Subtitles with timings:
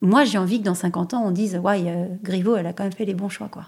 [0.00, 2.92] Moi, j'ai envie que dans 50 ans, on dise Ouais, euh, elle a quand même
[2.92, 3.66] fait les bons choix, quoi.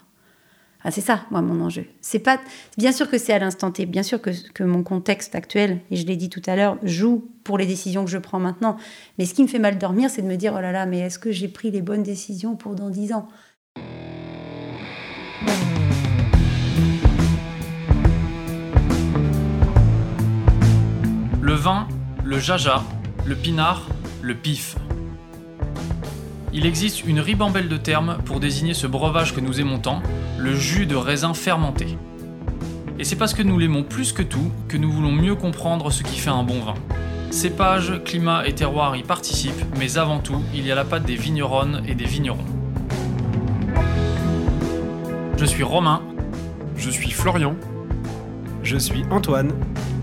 [0.82, 1.86] Ah, c'est ça, moi, mon enjeu.
[2.00, 2.40] C'est pas
[2.78, 5.96] bien sûr que c'est à l'instant T, bien sûr que, que, mon contexte actuel, et
[5.96, 8.76] je l'ai dit tout à l'heure, joue pour les décisions que je prends maintenant.
[9.18, 11.00] Mais ce qui me fait mal dormir, c'est de me dire oh là là, mais
[11.00, 13.28] est-ce que j'ai pris les bonnes décisions pour dans 10 ans?
[21.42, 21.88] Le vin,
[22.24, 22.84] le jaja,
[23.26, 23.88] le pinard,
[24.22, 24.76] le pif.
[26.52, 30.02] Il existe une ribambelle de termes pour désigner ce breuvage que nous aimons tant,
[30.36, 31.96] le jus de raisin fermenté.
[32.98, 36.02] Et c'est parce que nous l'aimons plus que tout que nous voulons mieux comprendre ce
[36.02, 36.74] qui fait un bon vin.
[37.30, 41.14] Cépage, climat et terroir y participent, mais avant tout, il y a la patte des
[41.14, 42.44] vigneronnes et des vignerons.
[45.36, 46.02] Je suis Romain.
[46.76, 47.54] Je suis Florian.
[48.64, 49.52] Je suis Antoine.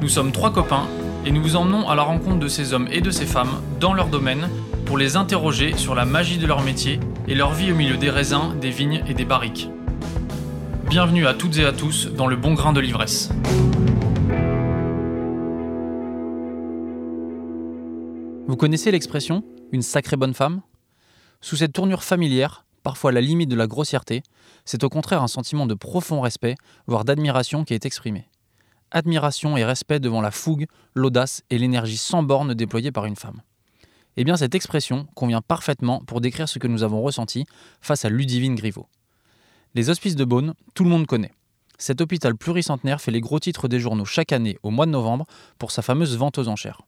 [0.02, 0.88] Nous sommes trois copains
[1.26, 3.94] et nous vous emmenons à la rencontre de ces hommes et de ces femmes dans
[3.94, 4.48] leur domaine
[4.88, 8.10] pour les interroger sur la magie de leur métier et leur vie au milieu des
[8.10, 9.70] raisins, des vignes et des barriques.
[10.90, 13.30] Bienvenue à toutes et à tous dans le bon grain de l'ivresse.
[18.48, 20.62] Vous connaissez l'expression une sacrée bonne femme
[21.42, 24.24] Sous cette tournure familière, parfois la limite de la grossièreté,
[24.64, 26.56] c'est au contraire un sentiment de profond respect,
[26.88, 28.30] voire d'admiration qui est exprimé.
[28.92, 33.42] Admiration et respect devant la fougue, l'audace et l'énergie sans borne déployée par une femme.
[34.20, 37.46] Eh bien, cette expression convient parfaitement pour décrire ce que nous avons ressenti
[37.82, 38.88] face à Ludivine Griveaux.
[39.76, 41.34] Les hospices de Beaune, tout le monde connaît.
[41.78, 45.28] Cet hôpital pluricentenaire fait les gros titres des journaux chaque année au mois de novembre
[45.60, 46.82] pour sa fameuse vente aux enchères.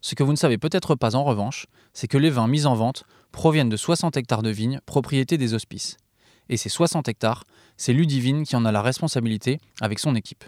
[0.00, 2.76] Ce que vous ne savez peut-être pas en revanche, c'est que les vins mis en
[2.76, 5.96] vente proviennent de 60 hectares de vignes, propriété des hospices.
[6.48, 7.44] Et ces 60 hectares,
[7.76, 10.44] c'est Ludivine qui en a la responsabilité avec son équipe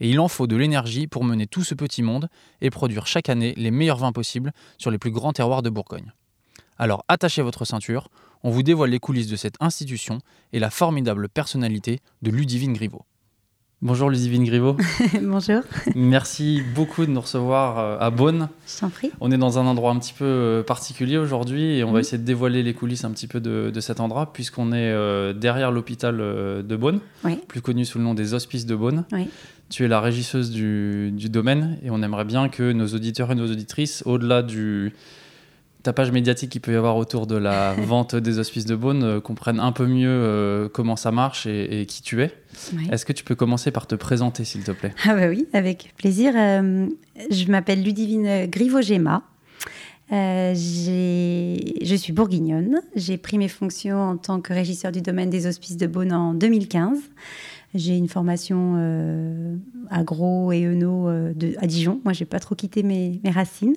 [0.00, 2.28] et il en faut de l'énergie pour mener tout ce petit monde
[2.60, 6.12] et produire chaque année les meilleurs vins possibles sur les plus grands terroirs de Bourgogne.
[6.78, 8.08] Alors attachez votre ceinture,
[8.42, 10.20] on vous dévoile les coulisses de cette institution
[10.52, 13.04] et la formidable personnalité de Ludivine Griveaux.
[13.80, 14.76] Bonjour Ludivine Griveaux.
[15.22, 15.60] Bonjour.
[15.94, 18.48] Merci beaucoup de nous recevoir euh, à Beaune.
[18.66, 19.12] Je t'en prie.
[19.20, 22.00] On est dans un endroit un petit peu euh, particulier aujourd'hui et on va mhm.
[22.00, 25.70] essayer de dévoiler les coulisses un petit peu de, cet endroit puisqu'on est euh, derrière
[25.70, 26.98] l'hôpital de Beaune,
[27.46, 29.04] plus connu sous le nom des Hospices de Beaune.
[29.12, 29.28] Oui.
[29.70, 33.50] Tu es la régisseuse du, domaine et on aimerait bien que nos auditeurs et nos
[33.50, 34.94] auditrices, au-delà du
[35.82, 39.20] tapage médiatique qu'il peut y avoir autour de la vente des hospices de Beaune, euh,
[39.20, 42.32] comprennent un peu mieux euh, comment ça marche et, qui tu es.
[42.90, 44.94] Est-ce que tu peux commencer par te présenter, s'il te plaît?
[45.04, 46.32] Ah bah oui, avec plaisir.
[46.34, 46.88] Euh,
[47.30, 49.22] je m'appelle Ludivine Grivogema.
[50.10, 52.80] je suis bourguignonne.
[52.96, 56.32] J'ai pris mes fonctions en tant que régisseur du domaine des hospices de Beaune en
[56.34, 56.98] 2015.
[57.74, 59.56] J'ai une formation euh,
[59.90, 62.00] agro et eno euh, à Dijon.
[62.04, 63.76] Moi, j'ai pas trop quitté mes, racines.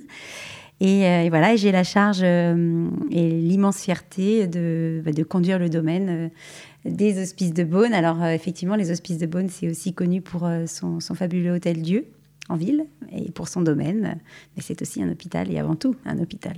[0.79, 5.69] Et, euh, et, voilà, j'ai la charge et l'immense fierté de, bah, de, conduire le
[5.69, 6.31] domaine
[6.85, 7.94] des hospices de Beaune.
[7.94, 12.08] Alors, effectivement, les hospices de Beaune, c'est aussi connu pour son, fabuleux hôtel Dieu
[12.50, 14.19] en ville et pour son domaine.
[14.56, 16.56] Mais c'est aussi un hôpital et avant tout un hôpital.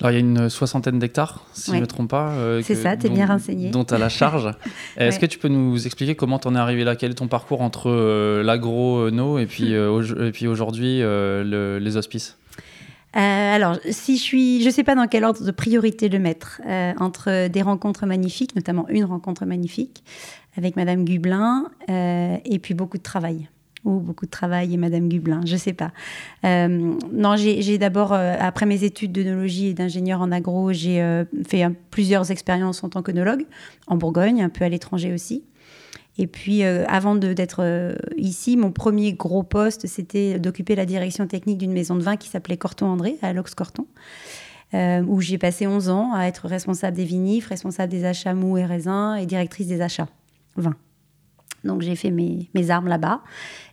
[0.00, 2.30] Alors, il y a une soixantaine d'hectares, si je ne me trompe pas.
[2.30, 3.70] Euh, c'est ça, tu es bien renseigné.
[3.70, 4.50] Dont tu as la charge.
[4.96, 6.96] Est-ce que tu peux nous expliquer comment tu en es arrivé là?
[6.96, 12.36] Quel est ton parcours entre euh, l'agro-no et puis, euh, et puis aujourd'hui les hospices?
[13.12, 16.60] Alors, si je suis, je sais pas dans quel ordre de priorité le mettre,
[16.98, 20.04] entre des rencontres magnifiques, notamment une rencontre magnifique
[20.56, 23.48] avec Madame Gublin, et puis beaucoup de travail
[23.84, 25.92] ou beaucoup de travail et Madame Gublin, je sais pas.
[26.44, 26.68] Euh,
[27.12, 31.64] non, j'ai d'abord, euh, après mes études d'œnologie et d'ingénieur en agro, j'ai euh, fait
[31.90, 33.46] plusieurs expériences en tant qu'œnologue,
[33.86, 35.44] en Bourgogne, un peu à l'étranger aussi.
[36.18, 41.72] Et puis, avant d'être ici, mon premier gros poste, c'était d'occuper la direction technique d'une
[41.72, 43.86] maison de vin qui s'appelait Corton André, à Lox Corton,
[44.74, 48.66] où j'ai passé 11 ans à être responsable des vinifs, responsable des achats mous et
[48.66, 50.08] raisins et directrice des achats
[50.56, 50.74] vin.
[51.64, 53.22] Donc j'ai fait mes, mes armes là-bas.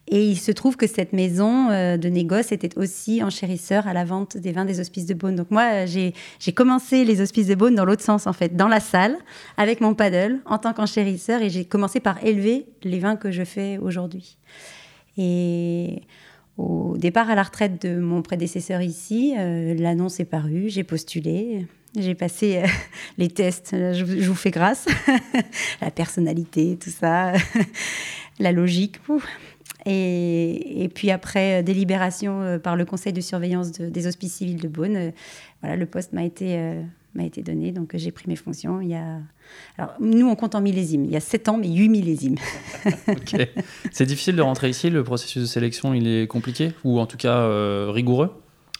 [0.09, 4.06] Et il se trouve que cette maison euh, de négoce était aussi enchérisseur à la
[4.06, 5.36] vente des vins des hospices de Beaune.
[5.36, 6.14] Donc moi, j'ai
[6.53, 9.18] commencé les hospices de Beaune dans l'autre sens, en fait, dans la salle,
[9.57, 13.44] avec mon paddle, en tant qu'enchérisseur, et j'ai commencé par élever les vins que je
[13.44, 14.38] fais aujourd'hui.
[15.18, 16.04] Et
[16.57, 21.68] au départ à la retraite de mon prédécesseur ici, euh, l'annonce est parue, j'ai postulé,
[22.02, 22.68] j'ai passé euh,
[23.18, 24.86] les tests, je, vous fais grâce,
[25.82, 27.34] la personnalité, tout ça,
[28.40, 29.00] la logique.
[29.90, 34.68] Et, puis après euh, délibération euh, par le conseil de surveillance des hospices civils de
[34.68, 35.12] Beaune, euh,
[35.62, 36.60] voilà, le poste m'a été,
[37.16, 37.72] m'a été donné.
[37.72, 38.82] Donc j'ai pris mes fonctions.
[38.82, 39.20] Il y a...
[40.00, 41.06] Nous, on compte en millésimes.
[41.06, 42.36] Il y a 7 ans, mais 8 millésimes.
[43.92, 44.90] C'est difficile de rentrer ici.
[44.90, 47.48] Le processus de sélection, il est compliqué ou en tout cas
[47.90, 48.32] rigoureux?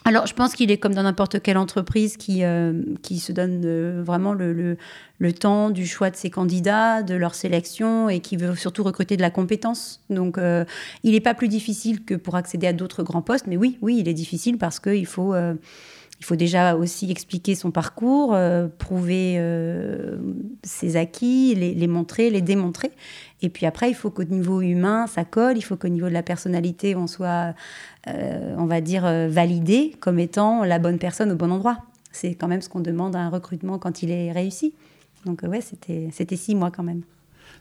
[0.06, 3.62] Alors, je pense qu'il est comme dans n'importe quelle entreprise qui, euh, qui se donne
[3.66, 4.78] euh, vraiment le, le,
[5.20, 9.18] le, temps du choix de ses candidats, de leur sélection et qui veut surtout recruter
[9.18, 10.00] de la compétence.
[10.10, 10.64] Donc, euh,
[11.04, 13.98] il n'est pas plus difficile que pour accéder à d'autres grands postes, mais oui, oui,
[14.00, 15.36] il est difficile parce qu'il faut
[16.20, 20.18] il faut déjà aussi expliquer son parcours, euh, prouver euh,
[20.64, 22.92] ses acquis, les, montrer, les démontrer.
[23.44, 25.58] Et puis après, il faut qu'au niveau humain, ça colle.
[25.58, 27.54] Il faut qu'au niveau de la personnalité, on soit,
[28.08, 31.78] euh, on va dire, validé comme étant la bonne personne au bon endroit.
[32.12, 34.74] C'est quand même ce qu'on demande à un recrutement quand il est réussi.
[35.26, 37.04] Donc ouais, c'était six mois quand même.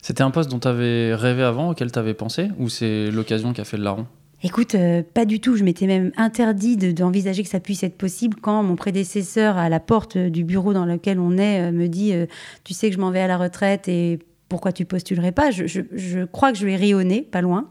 [0.00, 3.52] C'était un poste dont tu avais rêvé avant, auquel tu avais pensé, ou c'est l'occasion
[3.52, 4.06] qui a fait le larron?
[4.42, 5.56] Écoute, euh, pas du tout.
[5.56, 9.80] Je m'étais même interdit d'envisager que ça puisse être possible quand mon prédécesseur à la
[9.80, 12.26] porte du bureau dans lequel on est euh, me dit euh,
[12.62, 14.18] Tu sais que je m'en vais à la retraite et
[14.48, 15.50] pourquoi tu postulerais pas?
[15.50, 17.68] Je, crois que je lui ai rayonné, pas loin.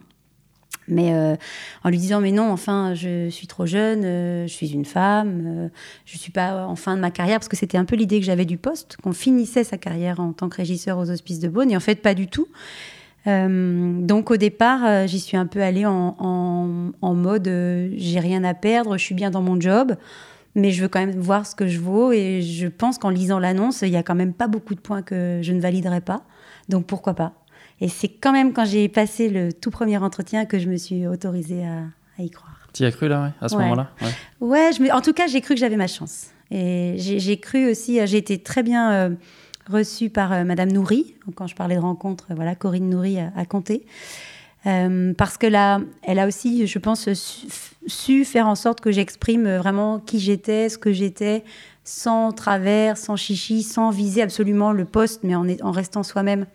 [0.88, 1.15] Mais
[1.83, 5.71] en lui disant mais non, enfin, je suis trop jeune, je suis une femme,
[6.06, 8.25] je suis pas en fin de ma carrière parce que c'était un peu l'idée que
[8.25, 11.71] j'avais du poste, qu'on finissait sa carrière en tant que régisseur aux Hospices de Beaune
[11.71, 12.47] et en fait pas du tout.
[13.27, 16.16] Euh, donc au départ, euh, j'y suis un peu allée en,
[17.01, 19.95] en, mode euh, j'ai rien à perdre, je suis bien dans mon job,
[20.54, 23.39] mais je veux quand même voir ce que je vaux et je pense qu'en lisant
[23.39, 26.24] l'annonce, il y a quand même pas beaucoup de points que je ne validerai pas.
[26.69, 27.33] Donc pourquoi pas?
[27.81, 31.07] Et c'est quand même quand j'ai passé le tout premier entretien que je me suis
[31.07, 32.56] autorisée à, y croire.
[32.74, 33.92] Tu y as cru là, ouais, à ce moment-là?
[34.39, 36.27] Ouais, je en tout cas, j'ai cru que j'avais ma chance.
[36.51, 39.18] Et j'ai cru aussi, j'ai été très bien
[39.69, 41.15] reçue par euh, Madame Nourri.
[41.35, 43.85] Quand je parlais de rencontre, voilà, Corinne Nourri a, compté.
[44.65, 47.09] Euh, parce que là, elle a aussi, je pense,
[47.88, 51.44] su, faire en sorte que j'exprime vraiment qui j'étais, ce que j'étais,
[51.83, 56.45] sans travers, sans chichi, sans viser absolument le poste, mais en, en restant soi-même.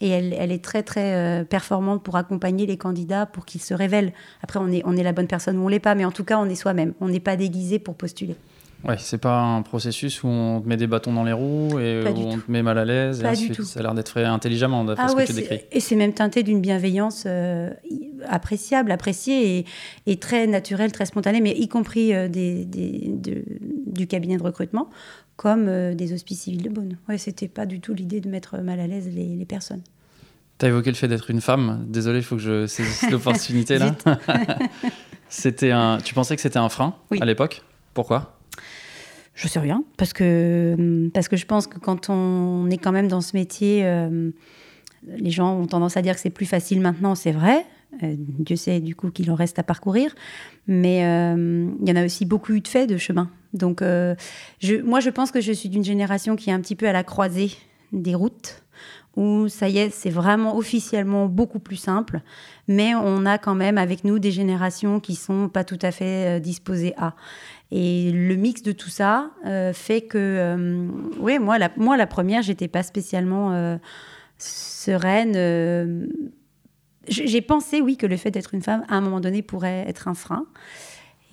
[0.00, 3.74] Et elle, elle, est très, très euh, performante pour accompagner les candidats, pour qu'ils se
[3.74, 4.12] révèlent.
[4.42, 6.24] Après, on est, on est la bonne personne ou on l'est pas, mais en tout
[6.24, 6.94] cas, on est soi-même.
[7.00, 8.36] On n'est pas déguisé pour postuler.
[8.84, 12.00] Ouais, c'est pas un processus où on te met des bâtons dans les roues et
[12.04, 13.22] où on te met mal à l'aise.
[13.22, 13.64] Pas du tout.
[13.64, 15.60] Ça a l'air d'être fait intelligemment, d'après ah ce que tu décris.
[15.72, 17.70] Et c'est même teinté d'une bienveillance euh,
[18.28, 19.66] appréciable, appréciée et,
[20.06, 23.12] et, très naturelle, très spontanée, mais y compris euh, des, des,
[23.86, 24.88] du cabinet de recrutement,
[25.34, 26.98] comme euh, des hospices civils de Beaune.
[27.08, 29.82] Ouais, c'était pas du tout l'idée de mettre mal à l'aise les, les personnes.
[30.58, 31.84] Tu as évoqué le fait d'être une femme.
[31.88, 33.96] Désolé, il faut que je saisisse l'opportunité là.
[35.28, 35.98] c'était un...
[35.98, 37.62] Tu pensais que c'était un frein à l'époque?
[37.92, 38.37] Pourquoi?
[39.38, 43.06] Je sais rien, parce que, parce que je pense que quand on est quand même
[43.06, 44.32] dans ce métier, euh,
[45.06, 47.64] les gens ont tendance à dire que c'est plus facile maintenant, c'est vrai.
[48.02, 50.12] Euh, Dieu sait du coup qu'il en reste à parcourir,
[50.66, 53.30] mais euh, il y en a aussi beaucoup eu de faits de chemin.
[53.52, 56.92] Donc, moi, je pense que je suis d'une génération qui est un petit peu à
[56.92, 57.52] la croisée
[57.92, 58.64] des routes,
[59.16, 62.22] où ça y est, c'est vraiment officiellement beaucoup plus simple,
[62.66, 66.40] mais on a quand même avec nous des générations qui sont pas tout à fait
[66.40, 67.14] disposées à.
[67.70, 70.88] Et le mix de tout ça euh, fait que, euh,
[71.18, 73.76] oui, moi la, moi, la première, j'étais pas spécialement euh,
[74.38, 76.08] sereine.
[77.08, 80.08] j'ai pensé, oui, que le fait d'être une femme, à un moment donné, pourrait être
[80.08, 80.46] un frein.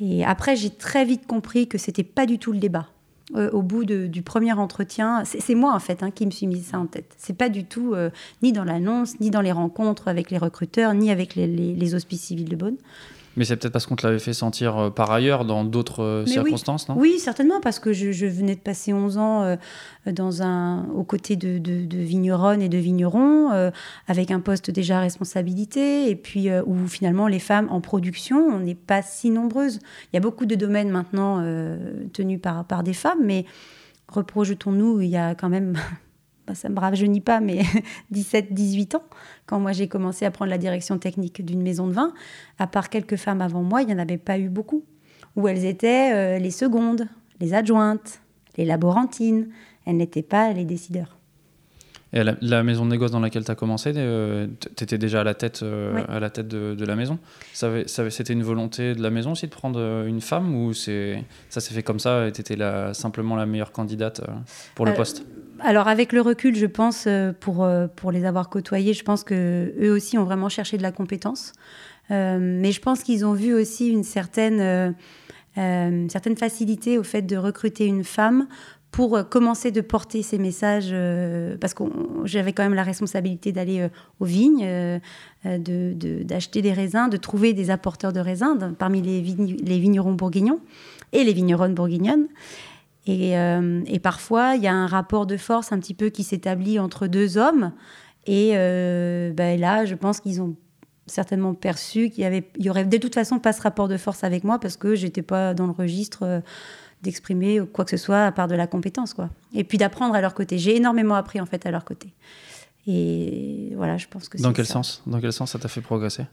[0.02, 2.88] Et après, j'ai très vite compris que c'était pas du tout le débat.
[3.34, 6.80] au bout du premier entretien, c'est moi en fait hein, qui me suis mis ça
[6.80, 7.16] en tête.
[7.18, 7.96] C'est pas du tout
[8.44, 11.96] ni dans l'annonce, ni dans les rencontres avec les recruteurs, ni avec les, les, les
[11.96, 12.78] hospices civils de Beaune.
[13.38, 16.26] Mais c'est peut-être parce qu'on te l'avait fait sentir euh, par ailleurs dans d'autres euh,
[16.26, 16.96] circonstances, non?
[16.98, 19.56] Oui, certainement, parce que je, venais de passer 11 ans euh,
[20.12, 23.52] dans un, aux côtés de, de, vigneronnes et de vignerons,
[24.08, 28.60] avec un poste déjà à responsabilité, et puis où finalement les femmes en production, on
[28.60, 29.80] n'est pas si nombreuses.
[30.12, 31.44] Il y a beaucoup de domaines maintenant
[32.14, 33.46] tenus par, par des femmes, mais
[34.08, 35.78] reprojetons-nous, il y a quand même
[36.48, 37.62] bah, ça me rajeunit pas, mais
[38.14, 39.04] 17-18 ans,
[39.46, 42.14] quand moi j'ai commencé à prendre la direction technique d'une maison de vin,
[42.60, 44.84] à part quelques femmes avant moi, il n'y en avait pas eu beaucoup.
[45.36, 47.08] Où elles étaient euh, les secondes,
[47.42, 48.22] les adjointes,
[48.58, 49.50] les laborantines,
[49.86, 51.18] elles n'étaient pas les décideurs.
[52.14, 54.48] Et la, maison de négoce dans laquelle tu as commencé, euh,
[54.78, 57.20] tu étais déjà à la tête, euh, à la tête de, la maison
[57.54, 60.92] C'était une volonté de la maison aussi de prendre une femme ou ça
[61.50, 62.56] s'est fait comme ça et tu étais
[62.94, 64.22] simplement la meilleure candidate
[64.76, 65.26] pour le poste?
[65.60, 69.24] Alors avec le recul, je pense, euh, pour, euh, pour les avoir côtoyés, je pense
[69.24, 71.54] que eux aussi ont vraiment cherché de la compétence.
[72.12, 74.96] Euh, mais je pense qu'ils ont vu aussi une certaine,
[75.56, 78.48] certaine facilité au fait de recruter une femme
[78.92, 80.94] pour commencer de porter ces messages,
[81.60, 81.84] parce que
[82.24, 84.66] j'avais quand même la responsabilité d'aller aux vignes,
[85.44, 90.60] d'acheter des raisins, de trouver des apporteurs de raisins parmi les, les vignerons bourguignons
[91.12, 92.28] et les vigneronnes bourguignonnes.
[93.08, 96.80] Euh, et, parfois, il y a un rapport de force un petit peu qui s'établit
[96.80, 97.72] entre deux hommes.
[98.26, 100.56] Et euh, ben là, je pense qu'ils ont
[101.06, 103.98] certainement perçu qu'il y, avait, il y aurait de toute façon pas ce rapport de
[103.98, 106.40] force avec moi parce que j'étais pas dans le registre euh,
[107.04, 109.14] d'exprimer quoi que ce soit à part de la compétence.
[109.14, 109.30] Quoi.
[109.54, 110.58] Et puis d'apprendre à leur côté.
[110.58, 112.14] J'ai énormément appris en fait à leur côté.
[112.88, 115.04] Et voilà, je pense que Dans quel sens?
[115.06, 116.26] Dans quel sens ça t'a fait progresser?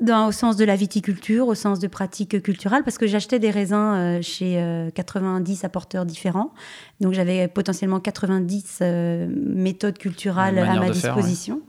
[0.00, 3.50] Dans, au sens de la viticulture, au sens de pratiques culturelles, parce que j'achetais des
[3.50, 4.62] raisins euh, chez
[4.94, 6.52] 90 euh, apporteurs différents.
[7.00, 11.62] Donc j'avais potentiellement 90 euh, méthodes culturelles à ma disposition.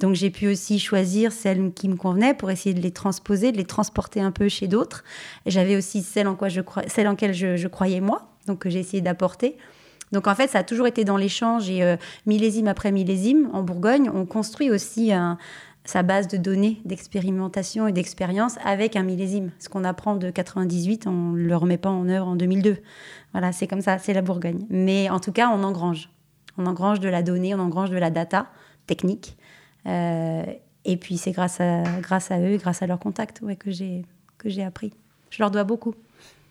[0.00, 3.56] Donc j'ai pu aussi choisir celles qui me convenaient pour essayer de les transposer, de
[3.56, 5.02] les transporter un peu chez d'autres.
[5.46, 8.80] J'avais aussi celles en, quoi je celles en quelles je, croyais moi, donc que j'ai
[8.80, 9.56] essayé d'apporter.
[10.10, 14.10] Donc en fait, ça a toujours été dans l'échange et millésime après millésime, en Bourgogne,
[14.12, 15.38] on construit aussi un,
[15.84, 19.50] sa base de données d'expérimentation et d'expérience avec un millésime.
[19.58, 22.78] Ce qu'on apprend de 98, on ne le remet pas en œuvre en 2002.
[23.32, 24.64] Voilà, c'est comme ça, c'est la Bourgogne.
[24.70, 26.08] Mais en tout cas, on engrange.
[26.56, 28.46] On engrange de la donnée, on engrange de la data
[28.86, 29.36] technique.
[29.86, 30.44] Euh,
[30.84, 34.64] et puis c'est grâce à, grâce à eux, grâce à leurs contacts ouais, que j'ai
[34.64, 34.92] appris.
[35.30, 35.94] Je leur dois beaucoup.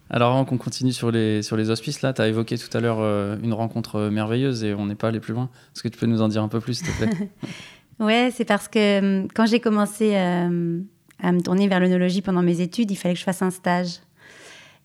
[0.09, 2.81] Alors avant qu'on continue sur les, sur les hospices, là, tu as évoqué tout à
[2.81, 5.49] l'heure euh, une rencontre merveilleuse et on n'est pas allé plus loin.
[5.73, 7.29] Est-ce que tu peux nous en dire un peu plus, s'il te plaît?
[8.01, 10.81] Ouais, c'est parce que hum, quand j'ai commencé euh,
[11.21, 13.99] à me tourner vers l'œnologie pendant mes études, il fallait que je fasse un stage.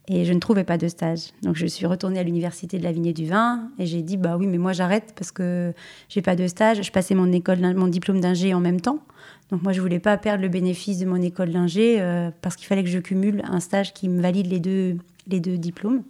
[0.09, 1.31] Et je ne trouvais pas de stage.
[1.43, 4.17] Donc je suis retournée à l'université de la Vigne et du Vin et j'ai dit
[4.17, 5.73] bah oui mais moi j'arrête parce que
[6.09, 6.81] j'ai pas de stage.
[6.81, 9.01] Je passais mon école mon diplôme d'ingé en même temps.
[9.51, 12.69] Donc moi je voulais pas perdre le bénéfice de mon école d'ingé euh, parce qu'il
[12.69, 16.05] fallait que je cumule un stage qui me valide les deux les deux diplômes.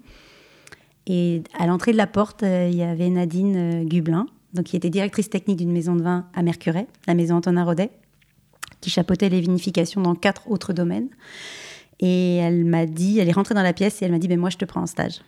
[1.06, 4.90] Et à l'entrée de la porte, euh, il y avait Nadine Gublin donc qui était
[4.90, 7.90] directrice technique d'une maison de vin à Mercuret, la maison Antonin Rodet,
[8.80, 11.08] qui chapeautait les vinifications dans quatre autres domaines.
[12.00, 14.38] Et elle m'a dit, elle est rentrée dans la pièce et elle m'a dit, ben
[14.38, 15.20] moi je te prends en stage.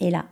[0.00, 0.24] Et là,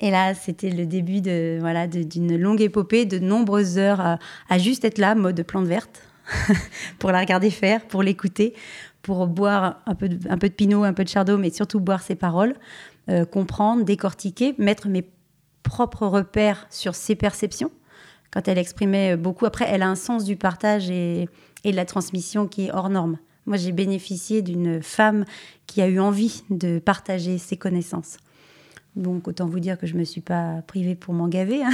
[0.00, 4.18] et là, c'était le début de voilà d'une longue épopée, de nombreuses heures
[4.48, 6.02] à, juste être là, mode plante verte,
[6.98, 8.54] pour la regarder faire, pour l'écouter,
[9.02, 11.80] pour boire un peu, de, un peu de pinot, un peu de chardonnay, mais surtout
[11.80, 12.54] boire ses paroles,
[13.08, 15.02] euh, comprendre, décortiquer, mettre mes
[15.68, 17.70] propre repère sur ses perceptions.
[18.30, 21.28] Quand elle exprimait beaucoup, après, elle a un sens du partage et,
[21.64, 23.18] et de la transmission qui est hors norme.
[23.46, 25.24] Moi, j'ai bénéficié d'une femme
[25.66, 28.18] qui a eu envie de partager ses connaissances.
[28.98, 31.62] Donc autant vous dire que je me suis pas privée pour m'en gaver.
[31.62, 31.70] Hein.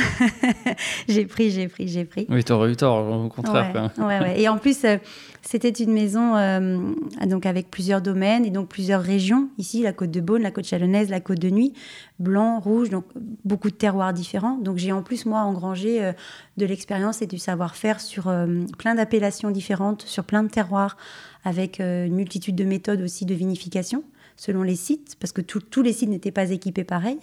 [1.08, 2.26] j'ai pris, j'ai pris, j'ai pris.
[2.28, 3.90] Oui, tu aurais eu tort, au contraire.
[3.98, 4.98] Ouais, ouais, Et en plus, euh,
[5.40, 6.92] c'était une maison euh,
[7.26, 9.48] donc avec plusieurs domaines et donc plusieurs régions.
[9.56, 11.72] Ici, la côte de Beaune, la côte chalonnaise, la côte de Nuit,
[12.18, 13.06] blanc, rouge, donc
[13.44, 14.58] beaucoup de terroirs différents.
[14.58, 16.12] Donc j'ai en plus, moi, engrangé euh,
[16.58, 18.32] de l'expérience et du savoir-faire sur
[18.78, 20.98] plein d'appellations différentes, sur plein de terroirs,
[21.44, 24.04] avec une multitude de méthodes aussi de vinification
[24.36, 27.18] selon les sites, parce que tous les sites n'étaient pas équipés pareil.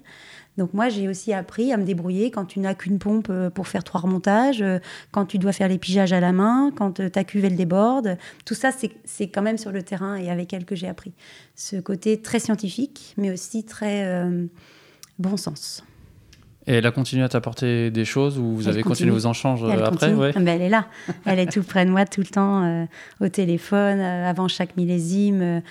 [0.57, 3.67] Donc moi, j'ai aussi appris à me débrouiller quand tu n'as qu'une pompe euh, pour
[3.67, 4.79] faire trois remontages, euh,
[5.11, 8.17] quand tu dois faire les pigeages à la main, quand euh, ta cuve, déborde.
[8.45, 11.13] Tout ça, c'est quand même sur le terrain et avec elle que j'ai appris.
[11.55, 14.23] Ce côté très scientifique, mais aussi très
[15.19, 15.83] bon sens.
[16.67, 20.13] Et elle a continué à t'apporter des choses ou vous avez continué vos échanges après
[20.13, 20.31] ouais.
[20.33, 20.85] Ben, Elle est là.
[21.25, 22.87] Elle est tout près de moi tout le temps,
[23.19, 25.61] au téléphone, avant chaque millésime.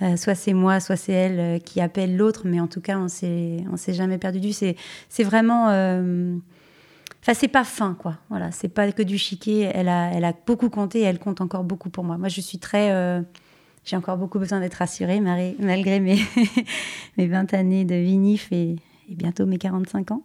[0.00, 2.98] Euh, soit c'est moi, soit c'est elle euh, qui appelle l'autre, mais en tout cas,
[2.98, 4.52] on s'est, on s'est jamais perdu du.
[4.52, 4.76] C'est,
[5.08, 5.70] c'est vraiment.
[5.70, 6.36] Euh,
[7.20, 8.16] enfin, c'est pas fin, quoi.
[8.30, 9.70] Voilà, c'est pas que du chiquet.
[9.74, 12.16] Elle a, elle a beaucoup compté et elle compte encore beaucoup pour moi.
[12.16, 13.24] Moi, je suis très.
[13.84, 16.18] j'ai encore beaucoup besoin d'être rassurée, malgré mes,
[17.16, 18.76] mes 20 années de vinif et,
[19.08, 20.22] et bientôt mes 45 ans.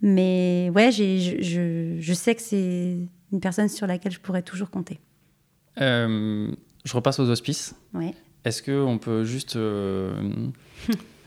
[0.00, 2.96] Mais ouais, je, je, sais que c'est
[3.32, 4.98] une personne sur laquelle je pourrais toujours compter.
[5.76, 6.56] je
[6.92, 7.74] repasse aux hospices.
[7.94, 8.14] Ouais.
[8.44, 10.12] Est-ce qu'on peut juste euh,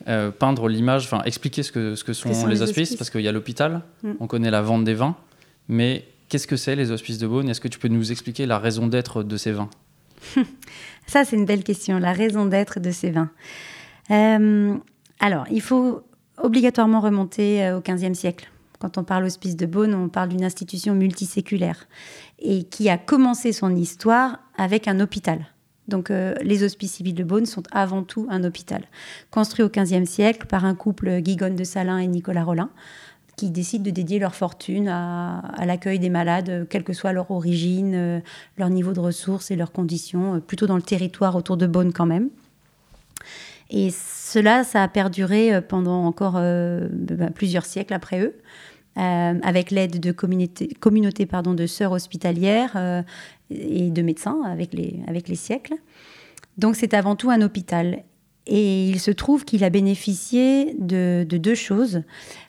[0.08, 3.28] euh, peindre l'image, enfin expliquer ce que, ce que sont, les, hospices, Parce qu'il y
[3.28, 4.12] a l'hôpital, mm.
[4.20, 5.16] on connaît la vente des vins,
[5.70, 7.50] mais qu'est-ce que c'est les hospices de Beaune?
[7.50, 9.70] Est-ce que tu peux nous expliquer la raison d'être de ces vins?
[11.08, 13.32] Ça, c'est une belle question, la raison d'être de ces vins.
[14.12, 14.76] Euh,
[15.20, 16.04] alors, il faut
[16.42, 18.52] obligatoirement remonter au XVe siècle.
[18.80, 21.88] Quand on parle hospice de Beaune, on parle d'une institution multiséculaire
[22.40, 25.48] et qui a commencé son histoire avec un hôpital.
[25.88, 28.84] Donc euh, les hospices civils de Beaune sont avant tout un hôpital,
[29.32, 32.70] construit au XVe siècle par un couple Guigone de Salin et Nicolas Rollin,
[33.36, 37.94] qui décident de dédier leur fortune à, l'accueil des malades, quelle que soit leur origine,
[37.94, 38.20] euh,
[38.58, 41.94] leur niveau de ressources et leurs conditions, euh, plutôt dans le territoire autour de Beaune
[41.94, 42.30] quand même.
[43.70, 43.90] Et
[44.36, 48.36] cela, ça a perduré pendant encore bah, plusieurs siècles après eux.
[48.96, 53.04] avec l'aide de communautés, pardon, de sœurs hospitalières
[53.50, 55.76] et de médecins avec les, avec les siècles.
[56.58, 58.04] Donc c'est avant tout un hôpital.
[58.48, 62.04] Et il se trouve qu'il a bénéficié de, deux choses.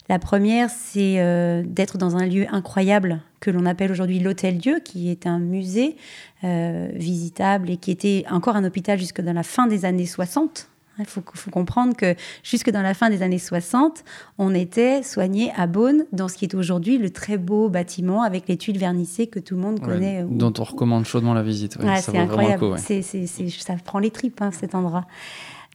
[0.08, 4.80] La première, c'est euh, d'être dans un lieu incroyable que l'on appelle aujourd'hui l'Hôtel Dieu,
[4.84, 5.96] qui est un musée
[6.44, 10.68] euh, visitable et qui était encore un hôpital jusque dans la fin des années 60.
[10.98, 14.02] Il faut, comprendre que jusque dans la fin des années 60,
[14.38, 18.48] on était soigné à Beaune, dans ce qui est aujourd'hui le très beau bâtiment avec
[18.48, 20.24] les tuiles vernissées que tout le monde connaît.
[20.28, 21.76] dont on recommande chaudement la visite.
[22.00, 22.78] c'est incroyable.
[22.78, 25.06] ça prend les tripes, hein, cet endroit.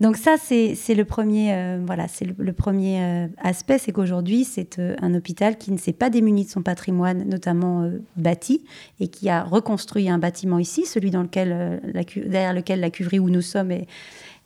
[0.02, 4.80] Donc ça, c'est le premier, euh, voilà, c'est le, premier euh, aspect, c'est qu'aujourd'hui, c'est
[4.80, 7.88] euh, un hôpital qui ne s'est pas démuni de son patrimoine, notamment
[8.18, 8.64] bâti,
[9.00, 11.80] et qui a reconstruit un bâtiment ici, celui dans lequel,
[12.16, 13.72] derrière lequel la cuverie où nous sommes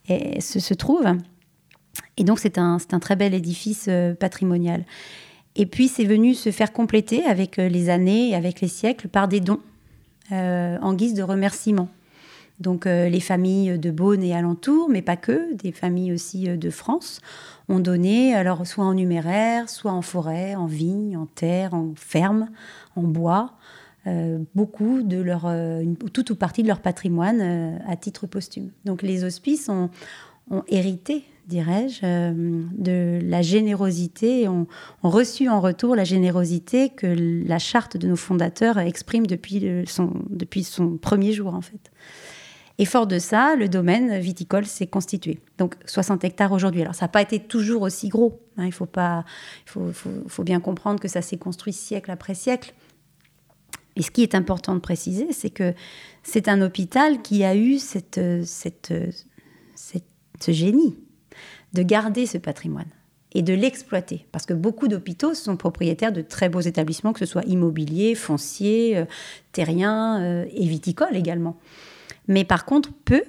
[0.08, 1.06] se, trouve.
[2.18, 4.86] Et donc c'est un, un, très bel édifice patrimonial.
[5.56, 9.28] Et puis c'est venu se faire compléter avec les années et avec les siècles par
[9.28, 9.62] des dons
[10.32, 11.90] en guise de remerciement.
[12.60, 16.56] Donc euh, les familles de Beaune et alentours, mais pas que, des familles aussi euh,
[16.56, 17.20] de France,
[17.68, 22.48] ont donné, alors soit en numéraire, soit en forêt, en vigne, en terre, en ferme,
[22.96, 23.65] en bois, euh,
[24.54, 25.52] beaucoup de leur,
[26.14, 28.70] toute ou partie de leur patrimoine à titre posthume.
[28.86, 29.90] Donc les hospices ont,
[30.68, 34.68] hérité, dirais-je, de la générosité, et ont,
[35.02, 37.08] reçu en retour la générosité que
[37.48, 41.92] la charte de nos fondateurs exprime depuis, son, depuis son premier jour en fait.
[42.78, 45.40] Et fort de ça, le domaine viticole s'est constitué.
[45.58, 46.82] Donc 60 hectares aujourd'hui.
[46.82, 48.42] Alors ça n'a pas été toujours aussi gros.
[48.58, 48.66] Hein.
[48.66, 49.24] il faut, pas,
[49.66, 52.74] faut, faut, bien comprendre que ça s'est construit siècle après siècle.
[53.96, 55.74] Et ce qui est important de préciser, c'est que
[56.24, 58.02] c'est un hôpital qui a eu ce
[60.48, 60.98] génie
[61.74, 62.90] de garder ce patrimoine
[63.36, 64.26] et de l'exploiter.
[64.32, 68.98] Parce que beaucoup d'hôpitaux sont propriétaires de très beaux établissements, que ce soit immobilier, foncier,
[68.98, 69.06] euh,
[69.52, 71.58] terrien euh, et viticole également.
[72.28, 73.24] Mais par contre, peu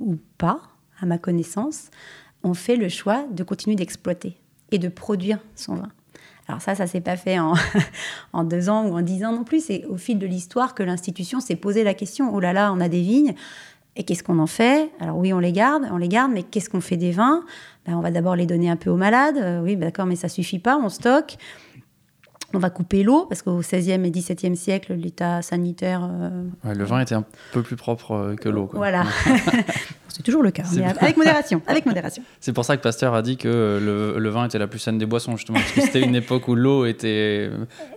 [0.00, 0.62] ou pas,
[0.98, 1.90] à ma connaissance,
[2.42, 4.38] ont fait le choix de continuer d'exploiter
[4.70, 5.92] et de produire son vin.
[6.50, 7.38] Alors ça, ça s'est pas fait
[8.32, 9.64] en, deux ans ou en dix ans non plus.
[9.64, 12.34] C'est au fil de l'histoire que l'institution s'est posé la question.
[12.34, 13.34] Oh là là, on a des vignes.
[13.94, 14.90] Et qu'est-ce qu'on en fait?
[14.98, 17.44] Alors oui, on les garde, on les garde, mais qu'est-ce qu'on fait des vins?
[17.86, 19.36] Ben, On va d'abord les donner un peu aux malades.
[19.36, 21.36] Euh, oui, d'accord, mais ça suffit pas, on stocke.
[22.52, 26.08] On va couper l'eau, parce qu'au XVIe et XVIIe siècle, l'état sanitaire...
[26.10, 28.68] Euh, le vin était un peu plus propre euh, que l'eau.
[28.72, 29.04] Voilà.
[30.08, 31.62] C'est toujours le cas, mais avec modération.
[31.68, 32.24] Avec modération.
[32.40, 35.06] C'est pour ça que Pasteur a dit que le, vin était la plus saine des
[35.06, 37.48] boissons, justement, parce que c'était une époque où l'eau était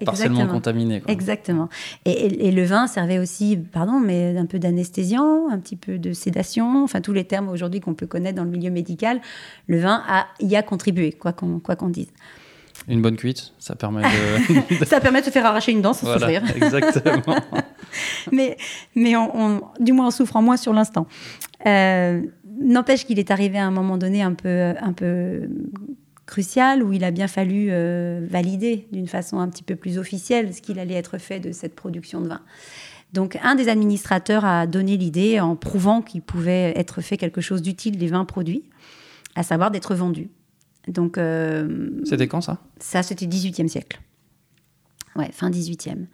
[0.06, 1.02] partiellement contaminée.
[1.08, 1.70] Exactement.
[2.06, 6.84] Et, le vin servait aussi, pardon, mais un peu d'anesthésiant, un petit peu de sédation,
[6.84, 9.20] enfin tous les termes aujourd'hui qu'on peut connaître dans le milieu médical.
[9.68, 12.10] Le vin a, y a contribué, quoi qu'on dise.
[12.88, 14.86] Une bonne cuite, ça permet de...
[14.86, 17.36] ça permet de se faire arracher une dent sans voilà, Exactement.
[18.32, 18.58] mais
[18.96, 21.08] mais on, du moins en souffrant moins sur l'instant.
[21.66, 22.22] Euh,
[22.60, 25.50] n'empêche qu'il est arrivé à un moment donné un peu, un peu
[26.26, 30.54] crucial où il a bien fallu euh, valider d'une façon un petit peu plus officielle
[30.54, 32.42] ce qu'il allait être fait de cette production de vin.
[33.14, 37.62] Donc un des administrateurs a donné l'idée en prouvant qu'il pouvait être fait quelque chose
[37.62, 38.64] d'utile des vins produits,
[39.36, 40.30] à savoir d'être vendus.
[40.88, 42.60] Donc, euh, c'était quand ça?
[42.80, 44.02] Ça, c'était 18e siècle.
[45.16, 46.08] Ouais, fin 18e.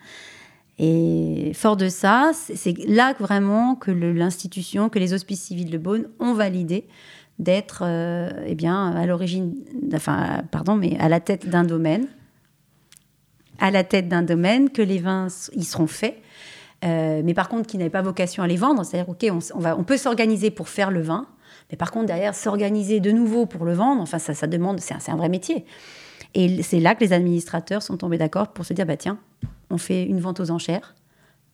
[0.77, 6.07] Et fort de ça, c'est là vraiment que l'institution, que les hospices civils de Beaune
[6.19, 6.87] ont validé
[7.37, 9.55] d'être euh, eh bien, à l'origine,
[9.93, 12.07] enfin, pardon, mais à la tête d'un domaine,
[13.59, 16.17] à la tête d'un domaine, que les vins y seront faits,
[16.85, 18.85] euh, mais par contre qui n'avaient pas vocation à les vendre.
[18.85, 21.27] C'est-à-dire, OK, on, va, on peut s'organiser pour faire le vin,
[21.69, 24.93] mais par contre, derrière, s'organiser de nouveau pour le vendre, enfin, ça, ça demande, c'est
[24.93, 25.65] un, un, vrai métier.
[26.33, 29.19] Et c'est là que les administrateurs sont tombés d'accord pour se dire, bah tiens,
[29.69, 30.95] on fait une vente aux enchères,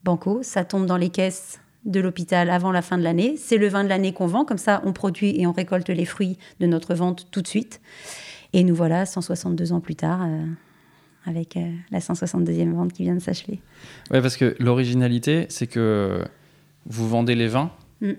[0.04, 3.36] banco, ça tombe dans les caisses de l'hôpital avant la fin de l'année.
[3.38, 6.06] C'est le vin de l'année qu'on vend, comme ça on produit et on récolte les
[6.06, 7.82] fruits de notre vente tout de suite.
[8.54, 10.46] Et nous voilà 162 ans plus tard euh,
[11.26, 13.60] avec euh, la 162e vente qui vient de s'achever.
[14.12, 16.24] Oui, parce que l'originalité, c'est que
[16.86, 17.72] vous vendez les vins.
[18.02, 18.14] Mm